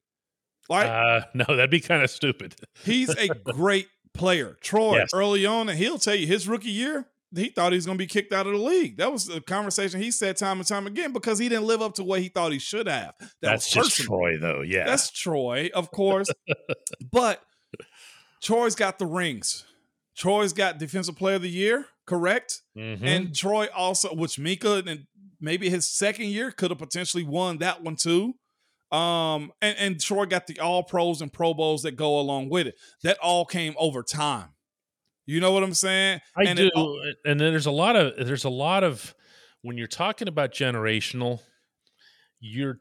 Like, 0.70 0.88
uh, 0.88 1.22
no, 1.34 1.46
that'd 1.48 1.70
be 1.70 1.80
kind 1.80 2.04
of 2.04 2.10
stupid. 2.10 2.56
he's 2.84 3.10
a 3.10 3.28
great 3.54 3.88
player. 4.14 4.58
Troy, 4.62 4.98
yes. 4.98 5.10
early 5.14 5.46
on, 5.46 5.70
and 5.70 5.78
he'll 5.78 6.00
tell 6.00 6.16
you 6.16 6.28
his 6.28 6.48
rookie 6.48 6.70
year, 6.70 7.08
he 7.36 7.50
thought 7.50 7.72
he 7.72 7.78
was 7.78 7.86
going 7.86 7.98
to 7.98 8.02
be 8.02 8.08
kicked 8.08 8.34
out 8.34 8.48
of 8.48 8.54
the 8.54 8.60
league. 8.60 8.98
That 8.98 9.12
was 9.12 9.26
the 9.26 9.42
conversation 9.42 10.02
he 10.02 10.12
said 10.12 10.38
time 10.38 10.60
and 10.60 10.68
time 10.68 10.88
again 10.88 11.14
because 11.14 11.40
he 11.40 11.50
didn't 11.50 11.66
live 11.66 11.82
up 11.82 11.96
to 11.96 12.04
what 12.04 12.22
he 12.22 12.30
thought 12.30 12.52
he 12.52 12.60
should 12.60 12.88
have. 12.88 13.14
That 13.20 13.30
That's 13.42 13.70
just 13.70 13.98
Troy, 13.98 14.38
though. 14.38 14.62
Yeah, 14.62 14.86
that's 14.86 15.12
Troy, 15.12 15.70
of 15.74 15.92
course. 15.92 16.28
but 17.12 17.42
Troy's 18.42 18.76
got 18.76 18.98
the 19.00 19.06
rings. 19.06 19.66
Troy's 20.18 20.52
got 20.54 20.80
Defensive 20.80 21.16
Player 21.16 21.36
of 21.36 21.44
the 21.44 21.50
Year, 21.50 21.86
correct? 22.06 22.62
Mm-hmm. 22.76 23.06
And 23.06 23.36
Troy 23.36 23.68
also, 23.76 24.14
which 24.14 24.38
Minkah 24.38 24.88
and 24.88 25.06
maybe 25.40 25.70
his 25.70 25.88
second 25.88 26.28
year 26.28 26.52
could 26.52 26.72
have 26.72 26.80
potentially 26.80 27.24
won 27.24 27.60
that 27.60 27.84
one 27.84 27.96
too. 27.96 28.34
Um, 28.92 29.52
and, 29.62 29.78
and 29.78 30.02
Troy 30.02 30.26
got 30.26 30.48
the 30.48 30.60
all 30.60 30.84
pros 30.84 31.22
and 31.22 31.32
pro 31.32 31.54
bowls 31.54 31.84
that 31.84 31.96
go 31.96 32.20
along 32.20 32.50
with 32.50 32.68
it. 32.68 32.76
That 33.04 33.18
all 33.20 33.46
came 33.46 33.76
over 33.78 34.02
time. 34.02 34.50
You 35.26 35.42
know 35.42 35.52
what 35.52 35.62
I'm 35.62 35.74
saying? 35.74 36.22
I 36.36 36.44
and 36.44 36.58
do. 36.58 36.70
All- 36.74 37.02
and 37.26 37.40
then 37.40 37.52
there's 37.52 37.66
a 37.66 37.72
lot 37.72 37.96
of 37.96 38.14
there's 38.26 38.46
a 38.46 38.50
lot 38.50 38.84
of 38.84 39.14
when 39.62 39.78
you're 39.78 39.88
talking 39.88 40.30
about 40.30 40.52
generational, 40.52 41.42
you're 42.40 42.80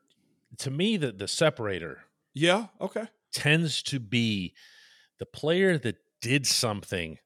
to 0.59 0.71
me 0.71 0.97
the 0.97 1.11
the 1.11 1.27
separator. 1.27 2.05
Yeah. 2.35 2.67
Okay. 2.81 3.09
Tends 3.35 3.83
to 3.85 3.99
be 3.99 4.55
the 5.19 5.27
player 5.27 5.77
that 5.79 5.97
did 6.23 6.47
something 6.47 7.19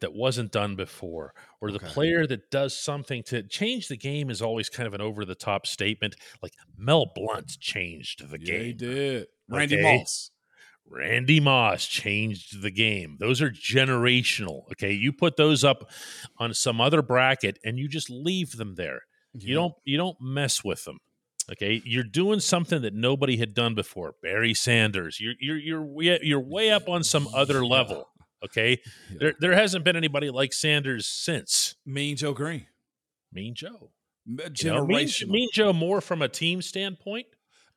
that 0.00 0.12
wasn't 0.12 0.52
done 0.52 0.76
before, 0.76 1.34
or 1.60 1.70
the 1.70 1.76
okay. 1.76 1.88
player 1.88 2.26
that 2.26 2.50
does 2.50 2.76
something 2.76 3.22
to 3.24 3.42
change 3.42 3.88
the 3.88 3.96
game 3.96 4.30
is 4.30 4.42
always 4.42 4.68
kind 4.68 4.86
of 4.86 4.94
an 4.94 5.00
over 5.00 5.24
the 5.24 5.34
top 5.34 5.66
statement. 5.66 6.16
Like 6.42 6.52
Mel 6.76 7.12
Blount 7.14 7.58
changed 7.58 8.28
the 8.28 8.38
yeah, 8.40 8.46
game. 8.46 8.64
He 8.64 8.72
did. 8.72 9.26
Randy 9.48 9.76
okay? 9.76 9.98
Moss. 9.98 10.30
Randy 10.86 11.40
Moss 11.40 11.86
changed 11.86 12.62
the 12.62 12.70
game. 12.70 13.16
Those 13.18 13.40
are 13.40 13.50
generational. 13.50 14.70
Okay. 14.72 14.92
You 14.92 15.12
put 15.12 15.36
those 15.36 15.64
up 15.64 15.90
on 16.38 16.52
some 16.52 16.80
other 16.80 17.00
bracket 17.00 17.58
and 17.64 17.78
you 17.78 17.88
just 17.88 18.10
leave 18.10 18.56
them 18.56 18.74
there. 18.74 19.00
Yeah. 19.32 19.48
You 19.48 19.54
don't 19.54 19.74
you 19.84 19.96
don't 19.96 20.20
mess 20.20 20.62
with 20.62 20.84
them. 20.84 20.98
Okay, 21.52 21.82
you're 21.84 22.04
doing 22.04 22.40
something 22.40 22.80
that 22.82 22.94
nobody 22.94 23.36
had 23.36 23.52
done 23.52 23.74
before. 23.74 24.14
Barry 24.22 24.54
Sanders, 24.54 25.20
you're 25.20 25.34
you're 25.38 25.58
you're 25.58 26.18
you're 26.22 26.40
way 26.40 26.70
up 26.70 26.88
on 26.88 27.04
some 27.04 27.28
other 27.34 27.66
level. 27.66 28.08
Okay, 28.44 28.80
yeah. 29.10 29.16
there 29.20 29.34
there 29.40 29.52
hasn't 29.54 29.84
been 29.84 29.96
anybody 29.96 30.30
like 30.30 30.52
Sanders 30.52 31.06
since 31.06 31.76
Mean 31.86 32.16
Joe 32.16 32.32
Greene. 32.32 32.66
Mean 33.32 33.54
Joe, 33.54 33.90
generational. 34.28 34.62
You 34.62 34.70
know, 34.70 34.86
mean, 34.86 35.08
mean 35.28 35.48
Joe 35.52 35.72
more 35.72 36.00
from 36.00 36.22
a 36.22 36.28
team 36.28 36.62
standpoint. 36.62 37.26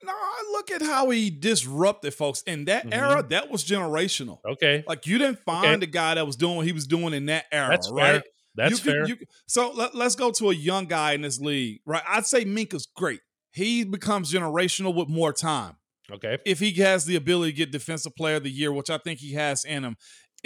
No, 0.03 0.13
look 0.51 0.69
at 0.69 0.81
how 0.81 1.09
he 1.09 1.31
disrupted 1.31 2.13
folks 2.13 2.43
in 2.43 2.65
that 2.65 2.83
mm-hmm. 2.83 2.93
era. 2.93 3.23
That 3.27 3.49
was 3.49 3.65
generational. 3.65 4.39
Okay, 4.47 4.83
like 4.87 5.07
you 5.07 5.17
didn't 5.17 5.39
find 5.39 5.77
okay. 5.77 5.83
a 5.83 5.87
guy 5.87 6.15
that 6.15 6.25
was 6.25 6.35
doing 6.35 6.57
what 6.57 6.65
he 6.65 6.71
was 6.71 6.85
doing 6.85 7.13
in 7.13 7.27
that 7.27 7.45
era, 7.51 7.69
That's 7.69 7.89
right? 7.91 8.11
Fair. 8.11 8.23
That's 8.55 8.85
you 8.85 8.91
fair. 8.91 9.07
you, 9.07 9.17
so 9.47 9.71
let, 9.71 9.93
us 9.95 10.15
go 10.15 10.31
to 10.31 10.49
a 10.49 10.53
young 10.53 10.85
guy 10.85 11.13
in 11.13 11.21
this 11.21 11.39
league, 11.39 11.79
right? 11.85 12.01
I'd 12.07 12.25
say 12.25 12.43
Minkah's 12.43 12.87
great. 12.87 13.21
He 13.51 13.83
becomes 13.83 14.33
generational 14.33 14.95
with 14.95 15.09
more 15.09 15.31
time. 15.31 15.75
Okay. 16.11 16.37
If 16.45 16.59
he 16.59 16.71
has 16.81 17.05
the 17.05 17.15
ability 17.15 17.51
to 17.51 17.57
get 17.57 17.71
defensive 17.71 18.15
player 18.15 18.37
of 18.37 18.43
the 18.43 18.49
year, 18.49 18.71
which 18.71 18.89
I 18.89 18.97
think 18.97 19.19
he 19.19 19.33
has 19.33 19.63
in 19.63 19.83
him, 19.83 19.95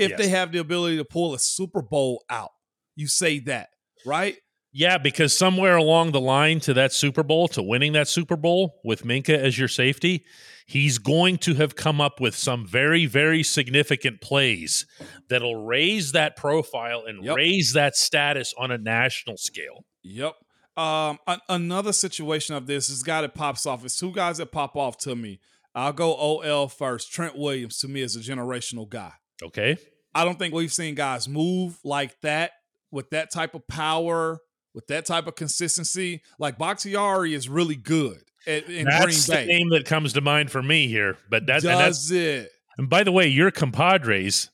if 0.01 0.11
yes. 0.11 0.19
they 0.19 0.27
have 0.29 0.51
the 0.51 0.59
ability 0.59 0.97
to 0.97 1.05
pull 1.05 1.33
a 1.33 1.39
Super 1.39 1.81
Bowl 1.81 2.23
out. 2.29 2.51
You 2.95 3.07
say 3.07 3.39
that, 3.39 3.69
right? 4.05 4.37
Yeah, 4.73 4.97
because 4.97 5.35
somewhere 5.35 5.75
along 5.75 6.11
the 6.11 6.21
line 6.21 6.61
to 6.61 6.73
that 6.75 6.93
Super 6.93 7.23
Bowl, 7.23 7.49
to 7.49 7.61
winning 7.61 7.91
that 7.93 8.07
Super 8.07 8.37
Bowl 8.37 8.79
with 8.85 9.03
Minkah 9.03 9.37
as 9.37 9.59
your 9.59 9.67
safety, 9.67 10.25
he's 10.65 10.97
going 10.97 11.37
to 11.39 11.55
have 11.55 11.75
come 11.75 11.99
up 11.99 12.21
with 12.21 12.35
some 12.35 12.65
very, 12.65 13.05
very 13.05 13.43
significant 13.43 14.21
plays 14.21 14.85
that'll 15.29 15.65
raise 15.65 16.13
that 16.13 16.37
profile 16.37 17.03
and 17.05 17.23
yep. 17.23 17.35
raise 17.35 17.73
that 17.73 17.97
status 17.97 18.53
on 18.57 18.71
a 18.71 18.77
national 18.77 19.35
scale. 19.35 19.83
Yep. 20.03 20.35
Um, 20.77 21.19
a- 21.27 21.41
another 21.49 21.91
situation 21.91 22.55
of 22.55 22.65
this 22.65 22.89
is 22.89 23.03
guy 23.03 23.21
that 23.21 23.35
pops 23.35 23.65
off. 23.65 23.83
It's 23.83 23.97
two 23.97 24.13
guys 24.13 24.37
that 24.37 24.53
pop 24.53 24.77
off 24.77 24.97
to 24.99 25.15
me. 25.15 25.41
I'll 25.75 25.93
go 25.93 26.15
OL 26.15 26.69
first. 26.69 27.11
Trent 27.11 27.37
Williams 27.37 27.77
to 27.79 27.89
me 27.89 28.01
is 28.01 28.15
a 28.15 28.19
generational 28.19 28.87
guy. 28.87 29.13
Okay. 29.43 29.77
I 30.13 30.25
don't 30.25 30.37
think 30.37 30.53
we've 30.53 30.73
seen 30.73 30.95
guys 30.95 31.27
move 31.27 31.79
like 31.83 32.19
that 32.21 32.51
with 32.91 33.09
that 33.11 33.31
type 33.31 33.55
of 33.55 33.67
power, 33.67 34.39
with 34.73 34.87
that 34.87 35.05
type 35.05 35.27
of 35.27 35.35
consistency. 35.35 36.21
Like 36.39 36.57
Bakhtiari 36.57 37.33
is 37.33 37.47
really 37.47 37.75
good 37.75 38.21
at, 38.45 38.67
in 38.69 38.85
that's 38.85 39.27
Green 39.27 39.37
Bay. 39.37 39.45
the 39.45 39.53
name 39.53 39.69
that 39.69 39.85
comes 39.85 40.13
to 40.13 40.21
mind 40.21 40.51
for 40.51 40.61
me 40.61 40.87
here. 40.87 41.17
But 41.29 41.45
that, 41.47 41.61
does 41.61 41.65
and 41.65 41.79
that's, 41.79 42.11
it. 42.11 42.51
And 42.77 42.89
by 42.89 43.03
the 43.03 43.11
way, 43.11 43.27
your 43.27 43.51
compadres 43.51 44.49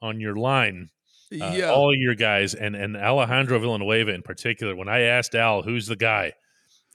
on 0.00 0.20
your 0.20 0.36
line, 0.36 0.90
uh, 1.32 1.52
yeah. 1.54 1.70
all 1.70 1.94
your 1.94 2.14
guys, 2.14 2.54
and 2.54 2.74
and 2.74 2.96
Alejandro 2.96 3.58
Villanueva 3.58 4.14
in 4.14 4.22
particular. 4.22 4.74
When 4.74 4.88
I 4.88 5.02
asked 5.02 5.34
Al, 5.34 5.62
who's 5.62 5.86
the 5.86 5.96
guy, 5.96 6.32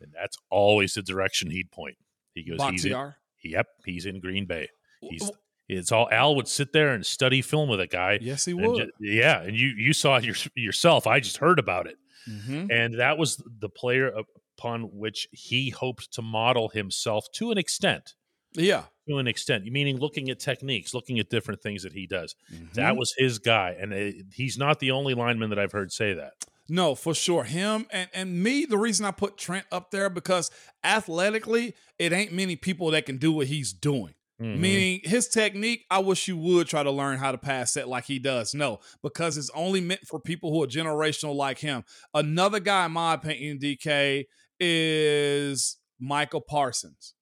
and 0.02 0.12
that's 0.14 0.38
always 0.50 0.94
the 0.94 1.04
direction 1.04 1.52
he'd 1.52 1.72
point. 1.72 1.98
He 2.34 2.44
goes, 2.44 2.60
Bakhtiar? 2.60 2.72
he's 2.72 2.86
in, 2.86 3.14
yep, 3.52 3.68
he's 3.86 4.06
in 4.06 4.20
Green 4.20 4.46
Bay. 4.46 4.70
He's 5.02 5.32
it's 5.68 5.92
all 5.92 6.10
Al 6.12 6.36
would 6.36 6.48
sit 6.48 6.74
there 6.74 6.94
and 6.94 7.06
study 7.06 7.42
film 7.42 7.70
with 7.70 7.80
a 7.80 7.88
guy. 7.88 8.20
Yes, 8.22 8.46
he 8.46 8.54
would. 8.54 8.78
Just, 8.78 8.92
yeah, 9.00 9.42
and 9.42 9.56
you 9.56 9.70
you 9.78 9.94
saw 9.94 10.18
it 10.18 10.24
your, 10.24 10.36
yourself. 10.56 11.08
I 11.08 11.20
just 11.20 11.38
heard 11.38 11.60
about 11.60 11.88
it, 11.88 11.98
mm-hmm. 12.30 12.68
and 12.72 13.00
that 13.00 13.18
was 13.18 13.42
the 13.60 13.70
player 13.70 14.12
upon 14.58 14.84
which 14.84 15.28
he 15.32 15.70
hoped 15.70 16.12
to 16.14 16.22
model 16.22 16.70
himself 16.70 17.26
to 17.36 17.52
an 17.52 17.58
extent. 17.58 18.14
Yeah, 18.54 18.84
to 19.08 19.18
an 19.18 19.28
extent, 19.28 19.66
meaning 19.66 19.98
looking 19.98 20.30
at 20.30 20.40
techniques, 20.40 20.94
looking 20.94 21.20
at 21.20 21.30
different 21.30 21.62
things 21.62 21.84
that 21.84 21.94
he 21.94 22.08
does. 22.08 22.36
Mm-hmm. 22.54 22.74
That 22.74 22.98
was 22.98 23.14
his 23.18 23.40
guy, 23.40 23.76
and 23.80 23.94
it, 23.94 24.16
he's 24.34 24.58
not 24.58 24.80
the 24.80 24.92
only 24.92 25.14
lineman 25.14 25.50
that 25.50 25.60
I've 25.60 25.72
heard 25.72 25.92
say 25.92 26.14
that. 26.14 26.34
No, 26.70 26.96
for 26.96 27.14
sure. 27.14 27.44
Him 27.44 27.88
and, 27.92 28.10
and 28.14 28.42
me, 28.42 28.66
the 28.66 28.78
reason 28.78 29.06
I 29.06 29.12
put 29.12 29.38
Trent 29.38 29.66
up 29.72 29.92
there 29.92 30.10
because 30.10 30.50
athletically, 30.84 31.76
it 32.00 32.14
ain't 32.14 32.32
many 32.32 32.56
people 32.56 32.92
that 32.92 33.06
can 33.06 33.18
do 33.18 33.34
what 33.34 33.48
he's 33.48 33.74
doing. 33.74 34.14
Mm-hmm. 34.44 34.62
Meaning 34.62 35.00
his 35.04 35.30
technique, 35.30 35.86
I 35.90 36.00
wish 36.00 36.28
you 36.28 36.36
would 36.36 36.68
try 36.68 36.84
to 36.84 36.92
learn 36.92 37.18
how 37.18 37.32
to 37.32 37.38
pass 37.38 37.72
set 37.72 37.88
like 37.88 38.04
he 38.04 38.20
does. 38.20 38.54
No, 38.54 38.80
because 39.02 39.38
it's 39.38 39.50
only 39.56 39.80
meant 39.80 40.02
for 40.06 40.20
people 40.20 40.52
who 40.52 40.62
are 40.62 40.68
generational 40.68 41.34
like 41.34 41.60
him. 41.60 41.86
Another 42.14 42.60
guy, 42.60 42.86
in 42.86 42.92
my 42.92 43.14
opinion, 43.14 43.58
DK, 43.60 44.26
is 44.60 45.78
Micah 45.98 46.42
Parsons. 46.42 47.14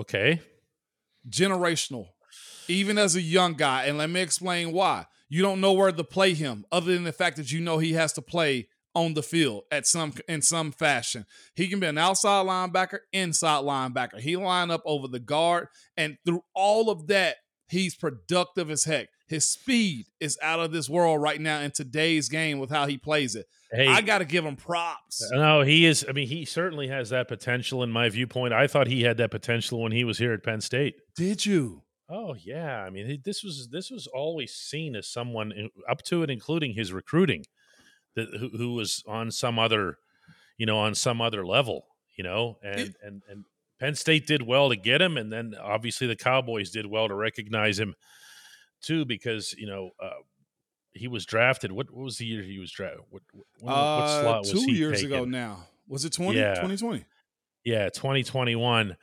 Okay. 0.00 0.40
Generational, 1.28 2.06
even 2.68 2.96
as 2.96 3.16
a 3.16 3.22
young 3.22 3.52
guy. 3.52 3.84
And 3.84 3.98
let 3.98 4.08
me 4.08 4.22
explain 4.22 4.72
why. 4.72 5.06
You 5.28 5.42
don't 5.42 5.60
know 5.60 5.74
where 5.74 5.92
to 5.92 6.04
play 6.04 6.32
him, 6.32 6.64
other 6.72 6.94
than 6.94 7.04
the 7.04 7.12
fact 7.12 7.36
that 7.36 7.52
you 7.52 7.60
know 7.60 7.78
he 7.78 7.92
has 7.92 8.14
to 8.14 8.22
play 8.22 8.68
on 8.94 9.14
the 9.14 9.22
field 9.22 9.64
at 9.70 9.86
some 9.86 10.14
in 10.28 10.42
some 10.42 10.72
fashion. 10.72 11.24
He 11.54 11.68
can 11.68 11.80
be 11.80 11.86
an 11.86 11.98
outside 11.98 12.46
linebacker, 12.46 13.00
inside 13.12 13.64
linebacker. 13.64 14.20
He 14.20 14.36
line 14.36 14.70
up 14.70 14.82
over 14.84 15.08
the 15.08 15.20
guard, 15.20 15.68
and 15.96 16.16
through 16.24 16.44
all 16.54 16.90
of 16.90 17.06
that, 17.08 17.36
he's 17.68 17.94
productive 17.94 18.70
as 18.70 18.84
heck. 18.84 19.08
His 19.28 19.48
speed 19.48 20.06
is 20.20 20.38
out 20.42 20.60
of 20.60 20.72
this 20.72 20.90
world 20.90 21.22
right 21.22 21.40
now 21.40 21.60
in 21.60 21.70
today's 21.70 22.28
game 22.28 22.58
with 22.58 22.68
how 22.68 22.86
he 22.86 22.98
plays 22.98 23.34
it. 23.34 23.46
Hey, 23.70 23.88
I 23.88 24.02
got 24.02 24.18
to 24.18 24.26
give 24.26 24.44
him 24.44 24.56
props. 24.56 25.22
Uh, 25.32 25.36
no, 25.36 25.62
he 25.62 25.86
is. 25.86 26.04
I 26.06 26.12
mean, 26.12 26.28
he 26.28 26.44
certainly 26.44 26.88
has 26.88 27.08
that 27.10 27.28
potential. 27.28 27.82
In 27.82 27.90
my 27.90 28.10
viewpoint, 28.10 28.52
I 28.52 28.66
thought 28.66 28.88
he 28.88 29.02
had 29.02 29.16
that 29.16 29.30
potential 29.30 29.80
when 29.80 29.92
he 29.92 30.04
was 30.04 30.18
here 30.18 30.34
at 30.34 30.42
Penn 30.42 30.60
State. 30.60 30.96
Did 31.16 31.46
you? 31.46 31.82
Oh 32.10 32.34
yeah, 32.34 32.82
I 32.82 32.90
mean, 32.90 33.22
this 33.24 33.42
was 33.42 33.70
this 33.72 33.90
was 33.90 34.06
always 34.06 34.52
seen 34.52 34.94
as 34.94 35.08
someone 35.08 35.70
up 35.88 36.02
to 36.02 36.20
and 36.20 36.30
including 36.30 36.74
his 36.74 36.92
recruiting 36.92 37.46
that 38.16 38.28
who, 38.38 38.50
who 38.50 38.74
was 38.74 39.02
on 39.06 39.30
some 39.30 39.58
other, 39.58 39.98
you 40.58 40.66
know, 40.66 40.78
on 40.78 40.94
some 40.94 41.20
other 41.20 41.46
level, 41.46 41.86
you 42.16 42.24
know, 42.24 42.58
and 42.62 42.94
and 43.02 43.22
and 43.28 43.44
Penn 43.80 43.94
State 43.94 44.26
did 44.26 44.42
well 44.42 44.68
to 44.68 44.76
get 44.76 45.00
him, 45.02 45.16
and 45.16 45.32
then 45.32 45.54
obviously 45.60 46.06
the 46.06 46.16
Cowboys 46.16 46.70
did 46.70 46.86
well 46.86 47.08
to 47.08 47.14
recognize 47.14 47.78
him 47.78 47.94
too, 48.82 49.04
because 49.04 49.54
you 49.58 49.66
know. 49.66 49.90
Uh, 50.02 50.10
he 50.94 51.08
was 51.08 51.24
drafted. 51.24 51.72
What, 51.72 51.90
what 51.90 52.04
was 52.04 52.18
the 52.18 52.26
year 52.26 52.42
he 52.42 52.58
was 52.58 52.70
drafted? 52.70 53.00
What, 53.08 53.22
what, 53.32 53.46
when- 53.60 53.74
what 53.74 53.82
Uh, 53.82 54.20
slot 54.22 54.38
was 54.40 54.50
two 54.50 54.72
years 54.72 55.02
ago 55.02 55.24
now. 55.24 55.66
Was 55.88 56.04
it 56.04 56.12
20? 56.12 56.38
Yeah. 56.38 56.50
2020. 56.56 57.06
Yeah, 57.64 57.88
2021. 57.88 58.96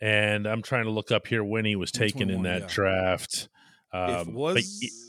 And 0.00 0.46
I'm 0.46 0.62
trying 0.62 0.86
to 0.86 0.90
look 0.90 1.12
up 1.12 1.28
here 1.28 1.44
when 1.44 1.64
he 1.64 1.76
was 1.76 1.92
taken 1.92 2.30
in 2.30 2.42
that 2.42 2.62
yeah. 2.62 2.66
draft. 2.68 3.48
Um, 3.92 4.10
it 4.10 4.34
was. 4.34 5.05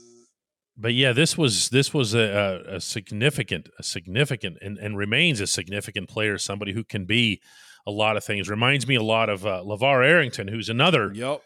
But 0.78 0.94
yeah, 0.94 1.12
this 1.14 1.38
was 1.38 1.70
this 1.70 1.94
was 1.94 2.14
a, 2.14 2.20
a, 2.70 2.76
a 2.76 2.82
significant, 2.82 3.70
a 3.80 3.84
significant, 3.84 4.58
and, 4.62 4.78
and 4.78 4.98
remains 4.98 5.40
a 5.42 5.48
significant 5.48 6.08
player. 6.10 6.38
Somebody 6.38 6.74
who 6.74 6.84
can 6.84 7.06
be 7.06 7.42
a 7.86 7.92
lot 7.92 8.18
of 8.18 8.24
things. 8.24 8.50
Reminds 8.50 8.88
me 8.88 8.96
a 8.96 9.02
lot 9.04 9.30
of 9.30 9.46
uh, 9.46 9.64
Lavar 9.66 10.06
Arrington, 10.08 10.48
who's 10.50 10.70
another 10.70 11.12
Yep. 11.14 11.42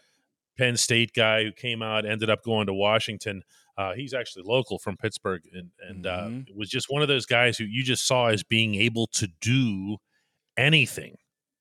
Penn 0.58 0.76
State 0.78 1.14
guy 1.14 1.44
who 1.44 1.52
came 1.52 1.82
out, 1.82 2.06
ended 2.06 2.30
up 2.30 2.44
going 2.44 2.68
to 2.68 2.74
Washington. 2.74 3.44
Uh, 3.78 3.94
he's 3.94 4.14
actually 4.14 4.44
local 4.46 4.78
from 4.78 4.98
Pittsburgh, 4.98 5.42
and 5.54 5.70
and 5.88 6.06
uh, 6.06 6.24
Mhm. 6.28 6.46
was 6.56 6.70
just 6.70 6.88
one 6.90 7.02
of 7.02 7.08
those 7.08 7.26
guys 7.26 7.58
who 7.58 7.64
you 7.64 7.84
just 7.84 8.06
saw 8.06 8.28
as 8.28 8.44
being 8.44 8.76
able 8.76 9.08
to 9.14 9.28
do 9.40 9.98
anything. 10.58 11.16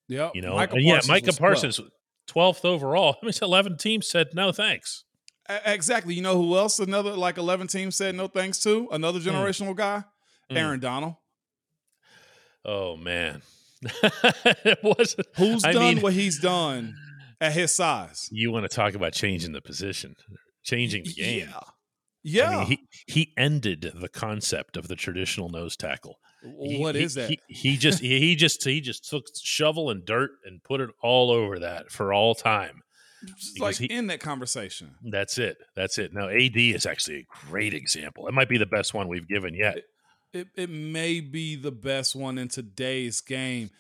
Yeah, 0.08 0.30
You 0.34 0.42
know, 0.42 0.56
Micah 0.56 0.74
yeah, 0.80 0.94
Parsons 0.94 1.08
Micah 1.08 1.32
Parsons, 1.38 1.80
twelfth 2.26 2.64
overall. 2.64 3.16
I 3.22 3.26
mean, 3.26 3.32
eleven 3.40 3.76
teams 3.76 4.08
said 4.08 4.28
no 4.34 4.50
thanks. 4.50 5.04
Exactly. 5.64 6.14
You 6.14 6.22
know 6.22 6.36
who 6.36 6.56
else 6.56 6.78
another 6.78 7.12
like 7.12 7.38
11 7.38 7.66
team 7.68 7.90
said 7.90 8.14
no 8.14 8.26
thanks 8.28 8.58
to? 8.60 8.88
Another 8.92 9.18
generational 9.20 9.74
guy? 9.74 10.04
Hmm. 10.50 10.56
Aaron 10.56 10.80
Donald. 10.80 11.14
Oh 12.64 12.96
man, 12.96 13.42
it 14.64 14.78
wasn't. 14.82 15.26
Who's 15.36 15.64
I 15.64 15.72
done 15.72 15.94
mean- 15.94 16.00
what 16.02 16.12
he's 16.12 16.38
done 16.38 16.94
at 17.40 17.52
his 17.52 17.74
size? 17.74 18.28
You 18.30 18.52
want 18.52 18.68
to 18.70 18.74
talk 18.74 18.94
about 18.94 19.12
changing 19.12 19.52
the 19.52 19.62
position, 19.62 20.14
changing 20.62 21.04
the 21.04 21.12
game? 21.12 21.48
Yeah. 21.48 21.60
Yeah. 22.22 22.50
I 22.50 22.58
mean, 22.58 22.66
he 22.66 22.88
he 23.06 23.32
ended 23.38 23.92
the 23.94 24.08
concept 24.10 24.76
of 24.76 24.88
the 24.88 24.96
traditional 24.96 25.48
nose 25.48 25.74
tackle. 25.76 26.16
He- 26.62 26.78
What 26.78 26.94
he- 26.96 27.02
is 27.04 27.14
that? 27.14 27.30
He, 27.30 27.38
he 27.48 27.76
just 27.78 28.00
he, 28.00 28.18
he 28.18 28.36
just 28.36 28.62
he 28.62 28.80
just 28.82 29.08
took 29.08 29.24
shovel 29.42 29.88
and 29.90 30.04
dirt 30.04 30.30
and 30.44 30.62
put 30.62 30.80
it 30.82 30.90
all 31.02 31.30
over 31.30 31.58
that 31.60 31.90
for 31.90 32.12
all 32.12 32.34
time. 32.34 32.82
Just 33.36 33.60
like 33.60 33.76
he- 33.76 33.86
in 33.86 34.06
that 34.08 34.20
conversation. 34.20 34.94
That's 35.04 35.36
it. 35.38 35.58
That's 35.76 35.98
it. 35.98 36.12
Now 36.14 36.28
AD 36.28 36.56
is 36.56 36.86
actually 36.86 37.16
a 37.20 37.26
great 37.48 37.74
example. 37.74 38.28
It 38.28 38.34
might 38.34 38.48
be 38.48 38.58
the 38.58 38.66
best 38.66 38.94
one 38.94 39.08
we've 39.08 39.28
given 39.28 39.54
yet. 39.54 39.82
It, 40.32 40.48
it 40.56 40.70
may 40.70 41.20
be 41.20 41.56
the 41.56 41.72
best 41.72 42.14
one 42.14 42.38
in 42.38 42.48
today's 42.48 43.20
game. 43.20 43.70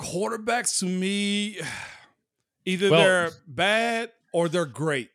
Quarterbacks 0.00 0.78
to 0.80 0.86
me, 0.86 1.60
either 2.64 2.90
Well- 2.90 3.00
they're 3.00 3.30
bad 3.46 4.12
or 4.32 4.48
they're 4.48 4.64
great. 4.66 5.10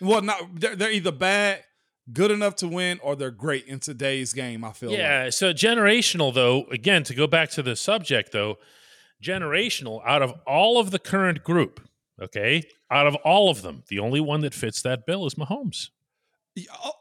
Well, 0.00 0.22
not 0.22 0.38
they're, 0.60 0.76
they're 0.76 0.90
either 0.92 1.12
bad, 1.12 1.64
good 2.12 2.30
enough 2.30 2.56
to 2.56 2.68
win, 2.68 2.98
or 3.02 3.16
they're 3.16 3.30
great 3.30 3.66
in 3.66 3.78
today's 3.80 4.32
game. 4.34 4.64
I 4.64 4.72
feel 4.72 4.90
like. 4.90 4.98
Yeah. 4.98 5.30
So 5.30 5.52
generational, 5.54 6.34
though, 6.34 6.64
again, 6.70 7.04
to 7.04 7.14
go 7.14 7.26
back 7.26 7.50
to 7.52 7.62
the 7.62 7.74
subject, 7.76 8.32
though, 8.32 8.56
generational, 9.22 10.02
out 10.04 10.20
of 10.20 10.34
all 10.46 10.78
of 10.78 10.90
the 10.90 10.98
current 10.98 11.42
group, 11.44 11.80
okay, 12.20 12.62
out 12.90 13.06
of 13.06 13.14
all 13.16 13.50
of 13.50 13.62
them, 13.62 13.82
the 13.88 13.98
only 13.98 14.20
one 14.20 14.40
that 14.42 14.54
fits 14.54 14.82
that 14.82 15.06
bill 15.06 15.26
is 15.26 15.34
Mahomes. 15.34 15.88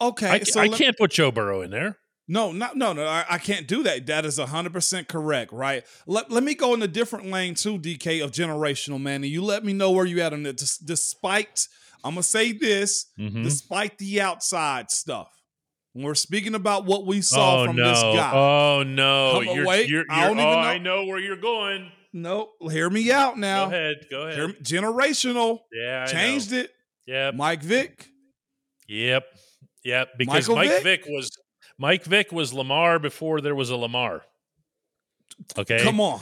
Okay, 0.01 0.27
I, 0.29 0.39
so 0.39 0.59
I 0.61 0.65
let- 0.67 0.77
can't 0.79 0.97
put 0.97 1.11
Joe 1.11 1.31
Burrow 1.31 1.61
in 1.61 1.69
there. 1.71 1.97
No, 2.27 2.53
not 2.53 2.77
no, 2.77 2.93
no. 2.93 3.05
I, 3.05 3.25
I 3.31 3.37
can't 3.37 3.67
do 3.67 3.83
that. 3.83 4.05
That 4.05 4.23
is 4.25 4.37
hundred 4.39 4.71
percent 4.71 5.09
correct, 5.09 5.51
right? 5.51 5.83
Let, 6.07 6.31
let 6.31 6.41
me 6.41 6.55
go 6.55 6.73
in 6.73 6.81
a 6.81 6.87
different 6.87 7.29
lane 7.29 7.53
too, 7.53 7.77
DK 7.77 8.23
of 8.23 8.31
generational 8.31 8.99
man, 9.01 9.15
and 9.23 9.25
you 9.25 9.43
let 9.43 9.65
me 9.65 9.73
know 9.73 9.91
where 9.91 10.05
you 10.05 10.21
at 10.21 10.31
on 10.31 10.45
it. 10.45 10.55
Des- 10.57 10.83
Despite, 10.85 11.67
I'm 12.01 12.13
gonna 12.13 12.23
say 12.23 12.53
this, 12.53 13.07
Mhm. 13.19 13.43
despite 13.43 13.97
the 13.97 14.21
outside 14.21 14.89
stuff, 14.89 15.27
we're 15.93 16.15
speaking 16.15 16.55
about 16.55 16.85
what 16.85 17.05
we 17.05 17.21
saw 17.21 17.61
oh 17.63 17.65
from 17.65 17.75
no! 17.75 17.89
this 17.89 18.01
guy. 18.01 18.31
Oh 18.33 18.83
no! 18.83 19.41
Come 19.45 19.55
you're, 19.57 19.67
wait, 19.67 19.89
You're, 19.89 20.05
I 20.09 20.21
you're- 20.21 20.27
don't 20.29 20.39
even 20.39 20.49
oh, 20.49 20.61
know. 20.61 20.67
I 20.67 20.77
know 20.77 21.05
where 21.05 21.19
you're 21.19 21.35
going. 21.35 21.91
No, 22.13 22.51
hear 22.69 22.89
me 22.89 23.11
out 23.11 23.37
now. 23.37 23.65
Go 23.65 23.75
ahead. 23.75 23.95
Go 24.09 24.27
ahead. 24.27 24.47
Me- 24.47 24.55
generational 24.63 25.59
yeah, 25.73 26.05
I 26.07 26.11
changed 26.11 26.51
know. 26.51 26.59
it. 26.59 26.71
Yeah. 27.05 27.31
Mike 27.33 27.63
Vick. 27.63 28.07
Yep. 28.87 29.25
Yep. 29.83 30.09
Because 30.17 30.47
Michael 30.47 30.55
Mike 30.55 30.69
Vick? 30.69 30.83
Vick? 30.83 31.05
was 31.07 31.31
Mike 31.77 32.03
Vick 32.05 32.31
was 32.31 32.53
Lamar 32.53 32.99
before 32.99 33.41
there 33.41 33.55
was 33.55 33.69
a 33.69 33.75
Lamar. 33.75 34.21
Okay. 35.57 35.81
Come 35.83 35.99
on. 35.99 36.21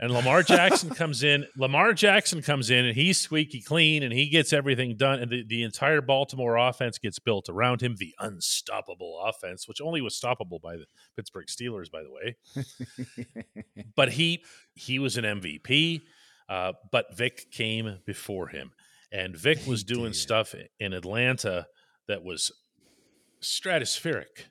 And 0.00 0.12
Lamar 0.12 0.42
Jackson 0.42 0.90
comes 0.90 1.22
in. 1.22 1.46
Lamar 1.56 1.92
Jackson 1.92 2.42
comes 2.42 2.70
in 2.70 2.84
and 2.84 2.94
he's 2.94 3.18
squeaky 3.18 3.60
clean 3.60 4.02
and 4.02 4.12
he 4.12 4.28
gets 4.28 4.52
everything 4.52 4.96
done. 4.96 5.20
And 5.20 5.30
the, 5.30 5.44
the 5.46 5.62
entire 5.62 6.00
Baltimore 6.00 6.56
offense 6.56 6.98
gets 6.98 7.18
built 7.18 7.48
around 7.48 7.80
him, 7.80 7.96
the 7.96 8.14
unstoppable 8.18 9.20
offense, 9.24 9.68
which 9.68 9.80
only 9.80 10.00
was 10.00 10.18
stoppable 10.18 10.60
by 10.60 10.76
the 10.76 10.86
Pittsburgh 11.16 11.46
Steelers, 11.46 11.90
by 11.90 12.02
the 12.02 12.10
way. 12.10 13.46
but 13.96 14.12
he 14.12 14.44
he 14.74 14.98
was 14.98 15.16
an 15.16 15.24
MVP. 15.24 16.02
Uh, 16.48 16.72
but 16.92 17.16
Vick 17.16 17.50
came 17.50 17.98
before 18.06 18.48
him. 18.48 18.72
And 19.10 19.36
Vick 19.36 19.60
was 19.66 19.84
doing 19.84 20.12
stuff 20.12 20.54
in 20.80 20.92
Atlanta 20.92 21.68
that 22.08 22.24
was 22.24 22.50
stratospheric. 23.40 24.48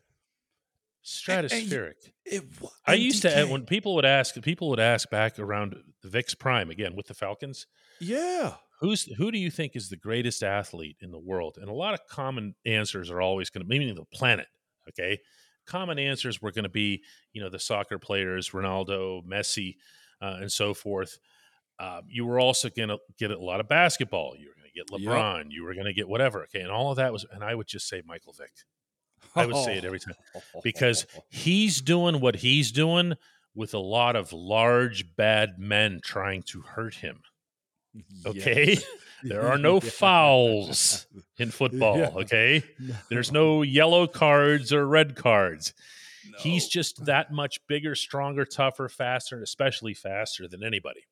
Stratospheric. 1.03 1.93
It, 2.25 2.43
wa- 2.61 2.69
I 2.87 2.93
used 2.93 3.23
to 3.23 3.45
when 3.47 3.65
people 3.65 3.95
would 3.95 4.05
ask 4.05 4.39
people 4.41 4.69
would 4.69 4.79
ask 4.79 5.09
back 5.09 5.37
around 5.39 5.75
the 6.01 6.09
Vick's 6.09 6.33
prime 6.35 6.69
again 6.69 6.95
with 6.95 7.07
the 7.07 7.13
Falcons. 7.13 7.67
Yeah. 7.99 8.53
Who's 8.79 9.03
who 9.17 9.31
do 9.31 9.37
you 9.37 9.49
think 9.51 9.75
is 9.75 9.89
the 9.89 9.97
greatest 9.97 10.43
athlete 10.43 10.97
in 11.01 11.11
the 11.11 11.19
world? 11.19 11.57
And 11.59 11.69
a 11.69 11.73
lot 11.73 11.93
of 11.93 12.01
common 12.07 12.55
answers 12.65 13.09
are 13.09 13.21
always 13.21 13.49
going 13.49 13.63
to 13.63 13.69
meaning 13.69 13.93
the 13.95 14.05
planet. 14.13 14.47
Okay, 14.89 15.19
common 15.65 15.97
answers 15.99 16.41
were 16.41 16.51
going 16.51 16.63
to 16.63 16.69
be 16.69 17.01
you 17.31 17.41
know 17.41 17.49
the 17.49 17.59
soccer 17.59 17.97
players, 17.97 18.49
Ronaldo, 18.49 19.25
Messi, 19.25 19.75
uh, 20.21 20.37
and 20.41 20.51
so 20.51 20.73
forth. 20.73 21.17
Um, 21.79 22.01
you 22.07 22.25
were 22.25 22.39
also 22.39 22.69
going 22.69 22.89
to 22.89 22.97
get 23.17 23.31
a 23.31 23.39
lot 23.39 23.59
of 23.59 23.67
basketball. 23.67 24.35
You 24.37 24.47
were 24.49 24.55
going 24.55 24.69
to 24.69 24.73
get 24.73 25.01
Yep. 25.01 25.11
LeBron. 25.11 25.45
You 25.49 25.63
were 25.63 25.73
going 25.73 25.85
to 25.85 25.93
get 25.93 26.07
whatever. 26.07 26.43
Okay, 26.43 26.59
and 26.61 26.69
all 26.71 26.91
of 26.91 26.97
that 26.97 27.11
was, 27.13 27.25
and 27.31 27.43
I 27.43 27.55
would 27.55 27.67
just 27.67 27.87
say 27.87 28.01
Michael 28.05 28.33
Vick. 28.33 28.51
I 29.35 29.45
would 29.45 29.55
say 29.57 29.77
it 29.77 29.85
every 29.85 29.99
time 29.99 30.15
because 30.63 31.05
he's 31.29 31.81
doing 31.81 32.19
what 32.19 32.37
he's 32.37 32.71
doing 32.71 33.13
with 33.55 33.73
a 33.73 33.79
lot 33.79 34.15
of 34.15 34.33
large 34.33 35.15
bad 35.15 35.59
men 35.59 35.99
trying 36.03 36.43
to 36.43 36.61
hurt 36.61 36.95
him. 36.95 37.21
Okay? 38.25 38.77
There 39.25 39.47
are 39.47 39.57
no 39.57 39.79
fouls 39.79 41.07
in 41.37 41.49
football, 41.49 41.97
Yeah. 41.97 42.09
okay? 42.09 42.61
There's 43.09 43.31
no 43.31 43.61
yellow 43.61 44.05
cards 44.05 44.73
or 44.73 44.85
red 44.85 45.15
cards. 45.15 45.73
He's 46.39 46.67
just 46.67 47.05
that 47.05 47.31
much 47.31 47.65
bigger, 47.65 47.95
stronger, 47.95 48.43
tougher, 48.43 48.89
faster, 48.89 49.35
and 49.35 49.43
especially 49.43 49.93
faster 49.93 50.45
than 50.49 50.61
anybody. 50.61 51.05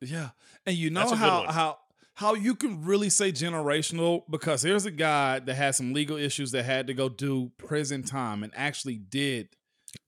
Yeah. 0.00 0.30
And 0.64 0.76
you 0.76 0.88
know 0.88 1.00
That's 1.00 1.12
a 1.12 1.16
good 1.16 1.20
how 1.20 1.52
how 1.52 1.78
how 2.18 2.34
you 2.34 2.56
can 2.56 2.84
really 2.84 3.08
say 3.10 3.30
generational 3.30 4.22
because 4.28 4.62
here's 4.62 4.84
a 4.86 4.90
guy 4.90 5.38
that 5.38 5.54
had 5.54 5.72
some 5.76 5.92
legal 5.92 6.16
issues 6.16 6.50
that 6.50 6.64
had 6.64 6.88
to 6.88 6.92
go 6.94 7.08
do 7.08 7.52
prison 7.58 8.02
time 8.02 8.42
and 8.42 8.52
actually 8.56 8.96
did 8.96 9.48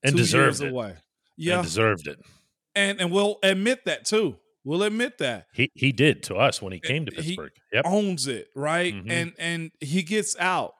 And 0.02 0.12
two 0.12 0.18
deserved 0.18 0.58
years 0.58 0.60
it. 0.60 0.72
away. 0.72 0.88
And 0.90 0.98
Yeah. 1.36 1.62
deserved 1.62 2.08
it. 2.08 2.18
And 2.74 3.00
and 3.00 3.12
we'll 3.12 3.38
admit 3.44 3.84
that 3.84 4.04
too. 4.06 4.36
We'll 4.64 4.82
admit 4.82 5.18
that. 5.18 5.46
He 5.54 5.70
he 5.74 5.92
did 5.92 6.24
to 6.24 6.34
us 6.34 6.60
when 6.60 6.72
he 6.72 6.80
came 6.80 7.06
to 7.06 7.12
He- 7.14 7.28
Pittsburgh. 7.28 7.52
Yep. 7.72 7.84
Owns 7.86 8.26
it, 8.26 8.48
right? 8.56 8.92
Mhm. 8.92 9.08
And 9.10 9.32
and 9.38 9.70
he 9.80 10.02
gets 10.02 10.36
out 10.40 10.74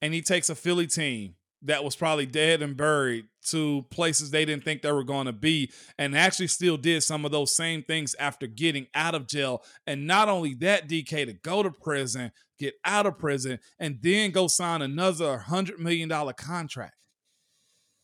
and 0.00 0.14
he 0.14 0.22
takes 0.22 0.48
a 0.48 0.54
Philly 0.54 0.86
team 0.86 1.34
that 1.64 1.84
was 1.84 1.94
probably 1.96 2.26
dead 2.26 2.60
and 2.62 2.76
buried 2.76 3.26
to 3.48 3.84
places 3.90 4.30
they 4.30 4.44
didn't 4.44 4.64
think 4.64 4.82
they 4.82 4.92
were 4.92 5.04
going 5.04 5.26
to 5.26 5.32
be 5.32 5.70
and 5.98 6.16
actually 6.16 6.46
still 6.46 6.76
did 6.76 7.02
some 7.02 7.24
of 7.24 7.30
those 7.32 7.54
same 7.54 7.82
things 7.82 8.14
after 8.18 8.46
getting 8.46 8.86
out 8.94 9.14
of 9.14 9.26
jail 9.28 9.62
and 9.86 10.06
not 10.06 10.28
only 10.28 10.54
that 10.54 10.88
DK 10.88 11.26
to 11.26 11.32
go 11.32 11.62
to 11.62 11.70
prison 11.70 12.30
get 12.58 12.74
out 12.84 13.06
of 13.06 13.18
prison 13.18 13.58
and 13.78 13.98
then 14.02 14.30
go 14.30 14.46
sign 14.46 14.82
another 14.82 15.30
100 15.30 15.78
million 15.80 16.08
dollar 16.08 16.32
contract 16.32 16.94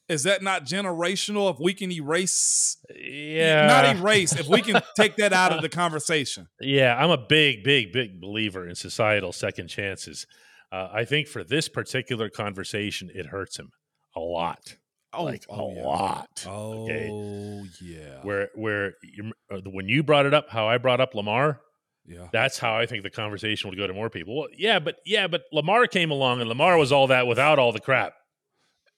is 0.08 0.22
that 0.22 0.42
not 0.42 0.64
generational 0.64 1.52
if 1.52 1.58
we 1.60 1.74
can 1.74 1.92
erase 1.92 2.76
Yeah. 2.94 3.66
not 3.66 3.96
erase 4.00 4.32
if 4.38 4.48
we 4.48 4.62
can 4.62 4.80
take 4.96 5.16
that 5.16 5.32
out 5.32 5.52
of 5.52 5.62
the 5.62 5.68
conversation 5.68 6.48
Yeah, 6.60 6.96
I'm 6.96 7.10
a 7.10 7.18
big, 7.18 7.62
big, 7.62 7.92
big 7.92 8.20
believer 8.20 8.66
in 8.68 8.74
societal 8.74 9.32
second 9.32 9.68
chances. 9.68 10.26
Uh, 10.70 10.88
I 10.92 11.04
think 11.04 11.28
for 11.28 11.44
this 11.44 11.68
particular 11.68 12.28
conversation, 12.28 13.10
it 13.14 13.26
hurts 13.26 13.58
him 13.58 13.70
a 14.14 14.20
lot. 14.20 14.76
Oh, 15.12 15.24
like 15.24 15.46
oh, 15.48 15.70
a 15.70 15.74
yeah. 15.74 15.82
lot. 15.82 16.46
Oh 16.46 16.84
okay? 16.84 17.70
yeah. 17.80 18.20
Where 18.22 18.50
where 18.54 18.94
you, 19.02 19.32
uh, 19.50 19.60
when 19.64 19.88
you 19.88 20.02
brought 20.02 20.26
it 20.26 20.34
up, 20.34 20.50
how 20.50 20.68
I 20.68 20.76
brought 20.76 21.00
up 21.00 21.14
Lamar, 21.14 21.60
yeah. 22.04 22.28
that's 22.30 22.58
how 22.58 22.76
I 22.76 22.84
think 22.84 23.04
the 23.04 23.10
conversation 23.10 23.70
would 23.70 23.78
go 23.78 23.86
to 23.86 23.94
more 23.94 24.10
people. 24.10 24.38
Well, 24.38 24.48
yeah, 24.56 24.78
but 24.78 24.96
yeah, 25.06 25.26
but 25.26 25.44
Lamar 25.50 25.86
came 25.86 26.10
along 26.10 26.40
and 26.40 26.48
Lamar 26.48 26.76
was 26.76 26.92
all 26.92 27.06
that 27.06 27.26
without 27.26 27.58
all 27.58 27.72
the 27.72 27.80
crap. 27.80 28.12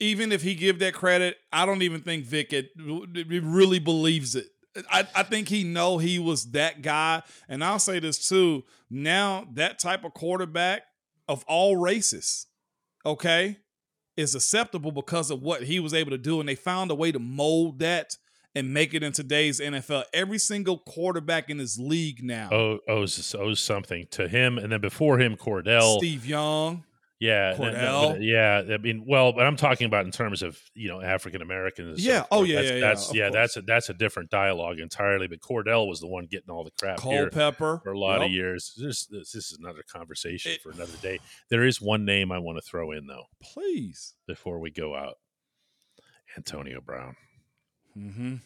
Even 0.01 0.33
if 0.33 0.43
he 0.43 0.55
give 0.55 0.81
that 0.81 0.95
credit, 0.95 1.37
I 1.53 1.65
don't 1.65 1.83
even 1.83 2.01
think 2.01 2.25
Vick 2.25 2.53
it, 2.53 2.71
it 2.77 3.45
really 3.45 3.79
believes 3.79 4.35
it. 4.35 4.47
I, 4.91 5.07
I 5.15 5.23
think 5.25 5.49
he 5.49 5.63
know 5.65 5.99
he 5.99 6.19
was 6.19 6.53
that 6.53 6.83
guy. 6.83 7.23
And 7.49 7.63
I'll 7.63 7.79
say 7.79 7.99
this 7.99 8.27
too. 8.27 8.65
Now 8.89 9.47
that 9.55 9.79
type 9.79 10.05
of 10.05 10.15
quarterback 10.15 10.83
of 11.31 11.45
all 11.47 11.77
races, 11.77 12.49
okay, 13.07 13.59
is 14.17 14.35
acceptable 14.35 14.91
because 14.91 15.31
of 15.31 15.41
what 15.41 15.63
he 15.63 15.79
was 15.79 15.95
able 15.95 16.11
to 16.11 16.19
do. 16.19 16.41
And 16.41 16.49
they 16.49 16.57
found 16.57 16.91
a 16.91 16.95
way 16.95 17.13
to 17.13 17.21
mold 17.21 17.79
that 17.79 18.17
and 18.57 18.75
make 18.75 18.95
it 18.95 19.05
in 19.05 19.13
today's 19.13 19.61
NFL. 19.61 20.05
Every 20.13 20.39
single 20.39 20.79
quarterback 20.79 21.49
in 21.49 21.59
this 21.59 21.79
league 21.79 22.25
now. 22.25 22.49
Oh, 22.51 22.81
owes 22.89 23.33
owes 23.39 23.61
something 23.61 24.09
to 24.11 24.27
him, 24.27 24.59
and 24.59 24.73
then 24.73 24.81
before 24.81 25.21
him, 25.21 25.37
Kordell, 25.37 25.99
Steve 25.99 26.27
Young. 26.27 26.83
Yeah, 27.21 27.55
no, 27.59 28.17
yeah. 28.19 28.63
I 28.73 28.79
mean, 28.79 29.05
well, 29.07 29.35
but 29.35 29.45
I'm 29.47 29.57
talking 29.57 29.87
about 29.87 30.07
in 30.07 30.11
terms 30.11 30.43
of 30.43 30.59
you 30.75 30.89
know 30.89 31.03
African 31.03 31.43
Americans. 31.43 32.03
Yeah. 32.05 32.25
Oh, 32.31 32.45
yeah, 32.45 32.63
that's, 32.63 32.71
yeah, 32.71 32.75
yeah, 32.75 32.81
That's 32.81 33.11
of 33.11 33.17
yeah. 33.17 33.31
That's 33.31 33.57
a 33.59 33.63
that's 33.63 33.89
a 33.91 33.95
different 33.95 34.31
dialogue 34.31 34.81
entirely. 34.81 35.29
But 35.29 35.41
Kordell 35.41 35.87
was 35.87 36.01
the 36.01 36.07
one 36.07 36.25
getting 36.25 36.49
all 36.49 36.65
the 36.65 36.71
crap 36.71 36.97
Culpepper. 36.97 37.83
for 37.85 37.93
a 37.93 37.99
lot 37.99 38.23
of 38.23 38.31
years. 38.31 38.73
This, 38.75 39.05
this 39.05 39.33
this 39.33 39.53
is 39.53 39.59
another 39.61 39.83
conversation 39.93 40.53
It- 40.53 40.63
for 40.63 40.71
another 40.71 40.97
day. 41.03 41.19
There 41.51 41.63
is 41.63 41.79
one 41.79 42.07
name 42.07 42.33
I 42.33 42.39
want 42.39 42.57
to 42.57 42.63
throw 42.63 42.91
in 42.91 43.07
though 43.07 43.25
Please. 43.43 44.15
before 44.27 44.59
we 44.59 44.71
go 44.71 44.97
out. 44.97 45.19
Antonio 46.39 46.81
Brown. 46.81 47.17
Mm-hmm. 47.99 48.37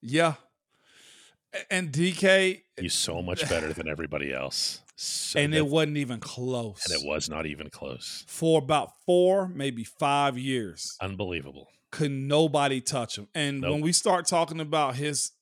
Yeah. 0.00 0.34
And 1.70 1.92
DK, 1.92 2.62
He's 2.80 2.94
so 2.94 3.20
much 3.22 3.46
better 3.48 3.72
than 3.72 3.88
everybody 3.88 4.32
else. 4.32 4.80
So 4.96 5.38
and 5.40 5.54
it 5.54 5.66
wasn't 5.66 5.96
even 5.96 6.20
close. 6.20 6.84
and 6.88 7.00
it 7.02 7.06
was 7.06 7.28
not 7.28 7.46
even 7.46 7.70
close. 7.70 8.24
For 8.28 8.58
about 8.60 8.90
four, 9.04 9.48
maybe 9.48 9.84
five 9.84 10.38
years, 10.38 10.96
Unbelievable. 11.00 11.68
could 11.90 12.10
nobody 12.12 12.80
touch 12.80 13.18
him. 13.18 13.28
And 13.34 13.60
Nope. 13.62 13.72
when 13.72 13.80
we 13.80 13.92
start 13.92 14.26
talking 14.26 14.60
about 14.60 14.94
his 14.96 15.32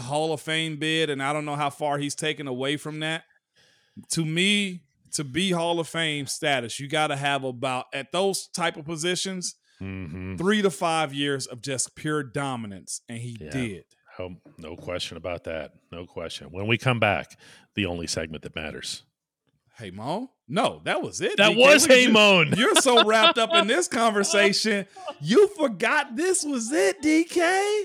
Hall 0.00 0.32
of 0.32 0.40
Fame 0.40 0.76
bid, 0.78 1.10
and 1.10 1.22
I 1.22 1.32
don't 1.32 1.44
know 1.44 1.56
how 1.56 1.68
far 1.70 1.98
he's 1.98 2.14
taken 2.14 2.46
away 2.48 2.76
from 2.76 3.00
that, 3.00 3.24
to 4.12 4.24
me, 4.24 4.84
to 5.12 5.24
be 5.24 5.50
Hall 5.50 5.78
of 5.78 5.86
Fame 5.88 6.26
status, 6.26 6.80
you 6.80 6.88
got 6.88 7.08
to 7.08 7.16
have 7.16 7.44
about, 7.44 7.86
at 7.92 8.10
those 8.12 8.48
type 8.48 8.76
of 8.76 8.84
positions, 8.86 9.54
hmm 9.78 10.36
three 10.36 10.62
to 10.62 10.70
five 10.70 11.12
years 11.12 11.46
of 11.46 11.60
just 11.60 11.94
pure 11.96 12.22
dominance. 12.22 13.02
And 13.08 13.18
he 13.18 13.36
Yeah. 13.38 13.50
did. 13.50 13.84
Oh, 14.22 14.36
no 14.58 14.76
question 14.76 15.16
about 15.16 15.44
that. 15.44 15.72
No 15.90 16.06
question. 16.06 16.48
When 16.50 16.66
we 16.66 16.78
come 16.78 17.00
back, 17.00 17.38
the 17.74 17.86
only 17.86 18.06
segment 18.06 18.42
that 18.44 18.54
matters. 18.54 19.02
Hey, 19.78 19.90
Mo? 19.90 20.30
No, 20.46 20.80
that 20.84 21.02
was 21.02 21.20
it. 21.20 21.38
That 21.38 21.52
DK. 21.52 21.56
was 21.56 21.86
Hey 21.86 22.02
you. 22.04 22.12
Moan. 22.12 22.52
You're 22.56 22.76
so 22.76 23.04
wrapped 23.04 23.38
up 23.38 23.54
in 23.54 23.66
this 23.66 23.88
conversation, 23.88 24.86
you 25.20 25.48
forgot 25.48 26.14
this 26.14 26.44
was 26.44 26.70
it, 26.70 27.02
DK. 27.02 27.84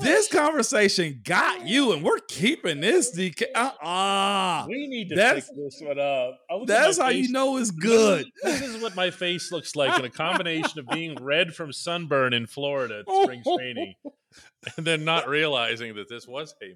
This 0.00 0.28
conversation 0.28 1.20
got 1.24 1.66
you, 1.66 1.92
and 1.92 2.02
we're 2.02 2.18
keeping 2.28 2.80
this, 2.80 3.16
DK. 3.16 3.42
Uh-uh. 3.54 4.64
We 4.68 4.86
need 4.86 5.10
to 5.10 5.14
That's- 5.16 5.46
pick 5.48 5.56
this 5.56 5.80
one 5.80 5.98
up. 5.98 6.40
That's 6.66 6.98
how 6.98 7.08
you 7.10 7.30
know 7.30 7.56
it's 7.58 7.70
good. 7.70 8.26
This 8.42 8.62
is 8.62 8.82
what 8.82 8.96
my 8.96 9.10
face 9.10 9.52
looks 9.52 9.76
like 9.76 9.98
in 9.98 10.04
a 10.04 10.10
combination 10.10 10.78
of 10.78 10.86
being 10.88 11.16
red 11.20 11.54
from 11.54 11.72
sunburn 11.72 12.32
in 12.32 12.46
Florida 12.46 13.00
at 13.06 13.14
spring 13.22 13.42
training 13.56 13.94
and 14.76 14.86
then 14.86 15.04
not 15.04 15.28
realizing 15.28 15.94
that 15.96 16.08
this 16.08 16.26
was 16.26 16.54
Hey 16.60 16.74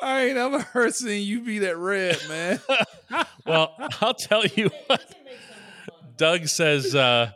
I 0.00 0.26
ain't 0.26 0.36
ever 0.38 0.60
heard 0.60 0.94
seeing 0.94 1.26
you 1.26 1.40
be 1.40 1.58
that 1.60 1.76
red, 1.76 2.18
man. 2.28 2.60
Well, 3.46 3.74
I'll 4.02 4.12
tell 4.14 4.44
you 4.44 4.70
what. 4.86 5.02
Doug 6.18 6.48
says 6.48 6.94
uh, 6.94 7.30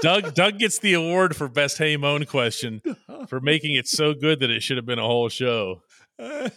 Doug 0.00 0.34
Doug 0.34 0.58
gets 0.58 0.78
the 0.80 0.94
award 0.94 1.36
for 1.36 1.46
best 1.48 1.78
Hey 1.78 1.96
Moan 1.96 2.24
question 2.24 2.80
for 3.28 3.40
making 3.40 3.74
it 3.74 3.86
so 3.88 4.14
good 4.14 4.40
that 4.40 4.50
it 4.50 4.62
should 4.62 4.76
have 4.76 4.86
been 4.86 4.98
a 4.98 5.06
whole 5.06 5.28
show. 5.28 5.82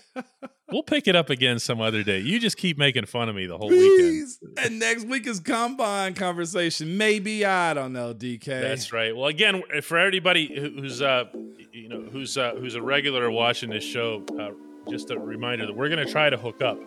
We'll 0.72 0.82
pick 0.82 1.08
it 1.08 1.16
up 1.16 1.30
again 1.30 1.60
some 1.60 1.80
other 1.80 2.02
day. 2.02 2.20
You 2.20 2.40
just 2.40 2.58
keep 2.58 2.76
making 2.80 3.06
fun 3.06 3.30
of 3.30 3.36
me 3.36 3.46
the 3.46 3.56
whole 3.56 3.70
weekend. 3.70 4.28
And 4.58 4.80
next 4.80 5.06
week 5.06 5.28
is 5.28 5.40
combine 5.40 6.16
conversation. 6.16 6.98
Maybe 6.98 7.46
I 7.46 7.76
don't 7.76 7.94
know, 7.94 8.16
DK. 8.16 8.46
That's 8.46 8.92
right. 8.92 9.16
Well, 9.16 9.28
again, 9.28 9.62
for 9.84 10.00
everybody 10.00 10.48
who's 10.60 11.04
uh, 11.04 11.26
you 11.72 11.88
know 11.88 12.02
who's 12.12 12.36
uh, 12.36 12.56
who's 12.60 12.74
a 12.74 12.82
regular 12.82 13.30
watching 13.30 13.70
this 13.70 13.84
show, 13.84 14.24
uh, 14.40 14.50
just 14.90 15.12
a 15.12 15.20
reminder 15.20 15.68
that 15.68 15.76
we're 15.76 15.90
going 15.90 16.04
to 16.04 16.12
try 16.12 16.32
to 16.32 16.38
hook 16.38 16.64
up 16.64 16.80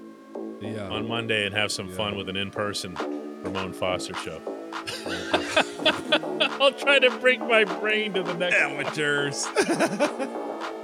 Yeah. 0.60 0.88
on 0.88 1.06
Monday 1.06 1.46
and 1.46 1.54
have 1.54 1.70
some 1.70 1.88
fun 1.88 2.16
with 2.16 2.28
an 2.28 2.36
in-person 2.36 2.94
Ramon 3.44 3.72
Foster 3.72 4.14
show. 4.14 4.40
I'll 6.40 6.72
try 6.72 6.98
to 6.98 7.10
bring 7.18 7.40
my 7.40 7.64
brain 7.64 8.14
to 8.14 8.22
the 8.22 8.34
next 8.34 8.56
Amateurs. 8.56 9.48